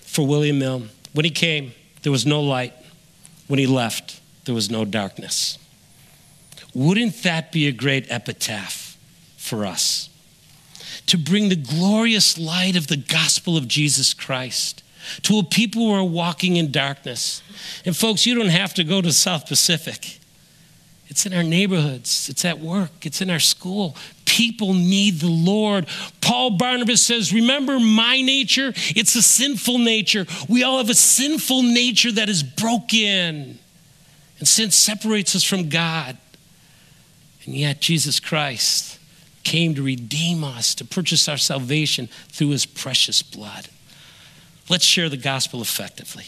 for 0.00 0.26
William 0.26 0.58
Milne. 0.58 0.90
When 1.12 1.24
he 1.24 1.30
came, 1.30 1.72
there 2.02 2.12
was 2.12 2.26
no 2.26 2.40
light. 2.40 2.74
When 3.46 3.58
he 3.58 3.66
left, 3.66 4.20
there 4.44 4.54
was 4.54 4.70
no 4.70 4.84
darkness. 4.84 5.58
Wouldn't 6.76 7.22
that 7.22 7.52
be 7.52 7.66
a 7.66 7.72
great 7.72 8.10
epitaph 8.10 8.98
for 9.38 9.64
us? 9.64 10.10
To 11.06 11.16
bring 11.16 11.48
the 11.48 11.56
glorious 11.56 12.36
light 12.36 12.76
of 12.76 12.88
the 12.88 12.98
gospel 12.98 13.56
of 13.56 13.66
Jesus 13.66 14.12
Christ 14.12 14.82
to 15.22 15.38
a 15.38 15.42
people 15.42 15.86
who 15.86 15.92
are 15.94 16.04
walking 16.04 16.56
in 16.56 16.70
darkness. 16.70 17.42
And 17.86 17.96
folks, 17.96 18.26
you 18.26 18.34
don't 18.34 18.50
have 18.50 18.74
to 18.74 18.84
go 18.84 19.00
to 19.00 19.10
South 19.10 19.46
Pacific. 19.46 20.18
It's 21.08 21.24
in 21.24 21.32
our 21.32 21.42
neighborhoods, 21.42 22.28
it's 22.28 22.44
at 22.44 22.58
work, 22.58 23.06
it's 23.06 23.22
in 23.22 23.30
our 23.30 23.38
school. 23.38 23.96
People 24.26 24.74
need 24.74 25.20
the 25.20 25.30
Lord. 25.30 25.86
Paul 26.20 26.58
Barnabas 26.58 27.02
says, 27.02 27.32
Remember 27.32 27.80
my 27.80 28.20
nature? 28.20 28.74
It's 28.76 29.14
a 29.14 29.22
sinful 29.22 29.78
nature. 29.78 30.26
We 30.46 30.62
all 30.62 30.76
have 30.76 30.90
a 30.90 30.94
sinful 30.94 31.62
nature 31.62 32.12
that 32.12 32.28
is 32.28 32.42
broken. 32.42 33.60
And 34.38 34.46
sin 34.46 34.70
separates 34.72 35.34
us 35.34 35.42
from 35.42 35.70
God. 35.70 36.18
And 37.46 37.54
yet, 37.54 37.80
Jesus 37.80 38.20
Christ 38.20 38.98
came 39.44 39.74
to 39.76 39.82
redeem 39.82 40.42
us, 40.42 40.74
to 40.74 40.84
purchase 40.84 41.28
our 41.28 41.36
salvation 41.36 42.08
through 42.28 42.48
his 42.50 42.66
precious 42.66 43.22
blood. 43.22 43.68
Let's 44.68 44.84
share 44.84 45.08
the 45.08 45.16
gospel 45.16 45.62
effectively. 45.62 46.24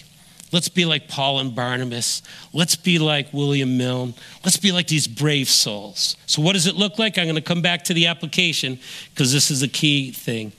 Let's 0.53 0.69
be 0.69 0.85
like 0.85 1.09
Paul 1.09 1.41
and 1.41 1.55
Barnabas. 1.55 2.23
Let's 2.55 2.77
be 2.77 2.99
like 2.99 3.33
William 3.35 3.77
Milne. 3.77 4.15
Let's 4.45 4.57
be 4.57 4.73
like 4.73 4.87
these 4.87 5.07
brave 5.07 5.49
souls. 5.49 6.17
So, 6.27 6.41
what 6.41 6.55
does 6.55 6.67
it 6.67 6.77
look 6.77 6.99
like? 6.99 7.19
I'm 7.19 7.25
going 7.25 7.35
to 7.35 7.43
come 7.43 7.61
back 7.61 7.85
to 7.85 7.95
the 7.95 8.07
application 8.07 8.79
because 9.11 9.33
this 9.33 9.51
is 9.51 9.63
a 9.63 9.69
key 9.69 10.13
thing. 10.13 10.53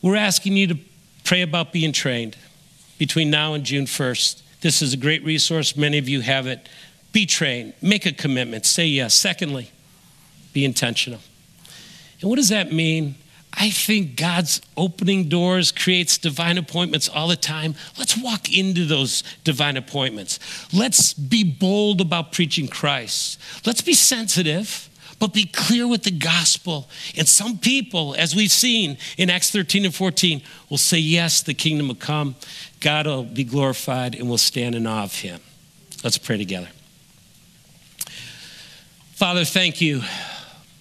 We're 0.00 0.16
asking 0.16 0.56
you 0.56 0.68
to 0.68 0.78
pray 1.24 1.42
about 1.42 1.72
being 1.72 1.92
trained 1.92 2.36
between 2.96 3.28
now 3.28 3.54
and 3.54 3.64
June 3.64 3.84
1st. 3.84 4.42
This 4.60 4.80
is 4.80 4.94
a 4.94 4.96
great 4.96 5.24
resource. 5.24 5.76
Many 5.76 5.98
of 5.98 6.08
you 6.08 6.20
have 6.22 6.46
it. 6.46 6.66
Be 7.16 7.24
trained, 7.24 7.72
make 7.80 8.04
a 8.04 8.12
commitment, 8.12 8.66
say 8.66 8.84
yes. 8.84 9.14
Secondly, 9.14 9.70
be 10.52 10.66
intentional. 10.66 11.20
And 12.20 12.28
what 12.28 12.36
does 12.36 12.50
that 12.50 12.74
mean? 12.74 13.14
I 13.54 13.70
think 13.70 14.16
God's 14.16 14.60
opening 14.76 15.30
doors 15.30 15.72
creates 15.72 16.18
divine 16.18 16.58
appointments 16.58 17.08
all 17.08 17.28
the 17.28 17.36
time. 17.36 17.74
Let's 17.98 18.18
walk 18.18 18.54
into 18.54 18.84
those 18.84 19.22
divine 19.44 19.78
appointments. 19.78 20.38
Let's 20.74 21.14
be 21.14 21.42
bold 21.42 22.02
about 22.02 22.32
preaching 22.32 22.68
Christ. 22.68 23.40
Let's 23.64 23.80
be 23.80 23.94
sensitive, 23.94 24.90
but 25.18 25.32
be 25.32 25.46
clear 25.46 25.88
with 25.88 26.02
the 26.02 26.10
gospel. 26.10 26.86
And 27.16 27.26
some 27.26 27.56
people, 27.56 28.14
as 28.18 28.36
we've 28.36 28.52
seen 28.52 28.98
in 29.16 29.30
Acts 29.30 29.50
13 29.50 29.86
and 29.86 29.94
14, 29.94 30.42
will 30.68 30.76
say, 30.76 30.98
Yes, 30.98 31.40
the 31.40 31.54
kingdom 31.54 31.88
will 31.88 31.94
come. 31.94 32.34
God 32.80 33.06
will 33.06 33.24
be 33.24 33.44
glorified, 33.44 34.14
and 34.14 34.28
we'll 34.28 34.36
stand 34.36 34.74
in 34.74 34.86
awe 34.86 35.04
of 35.04 35.20
him. 35.20 35.40
Let's 36.04 36.18
pray 36.18 36.36
together. 36.36 36.68
Father, 39.16 39.46
thank 39.46 39.80
you. 39.80 40.02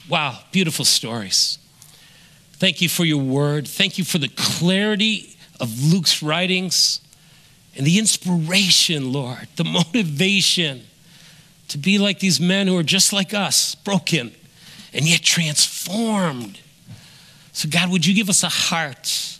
Wow, 0.10 0.38
beautiful 0.52 0.84
stories. 0.84 1.58
Thank 2.56 2.82
you 2.82 2.90
for 2.90 3.06
your 3.06 3.24
word. 3.24 3.66
Thank 3.66 3.98
you 3.98 4.04
for 4.04 4.18
the 4.18 4.28
clarity 4.28 5.38
of 5.62 5.82
Luke's 5.82 6.22
writings 6.22 7.00
and 7.78 7.88
the 7.88 7.98
inspiration, 7.98 9.14
Lord, 9.14 9.48
the 9.56 9.64
motivation 9.64 10.82
to 11.70 11.78
be 11.78 11.98
like 11.98 12.20
these 12.20 12.42
men 12.42 12.68
who 12.68 12.78
are 12.78 12.84
just 12.84 13.14
like 13.14 13.34
us, 13.34 13.74
broken 13.74 14.34
and 14.92 15.06
yet 15.06 15.22
transformed. 15.22 16.60
So, 17.54 17.70
God, 17.70 17.90
would 17.90 18.06
you 18.06 18.14
give 18.14 18.28
us 18.28 18.44
a 18.44 18.50
heart 18.50 19.40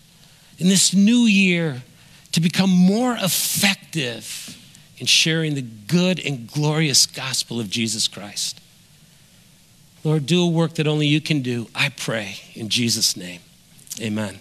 in 0.58 0.70
this 0.70 0.94
new 0.94 1.26
year 1.26 1.84
to 2.32 2.40
become 2.40 2.70
more 2.70 3.18
effective 3.20 4.58
in 5.00 5.06
sharing 5.06 5.56
the 5.56 5.62
good 5.62 6.26
and 6.26 6.50
glorious 6.50 7.06
gospel 7.06 7.60
of 7.60 7.70
Jesus 7.70 8.08
Christ? 8.08 8.62
Lord, 10.06 10.28
do 10.28 10.44
a 10.44 10.48
work 10.48 10.76
that 10.76 10.86
only 10.86 11.08
you 11.08 11.20
can 11.20 11.42
do. 11.42 11.68
I 11.74 11.90
pray 11.90 12.36
in 12.54 12.70
Jesus' 12.70 13.18
name. 13.18 13.42
Amen. 14.00 14.38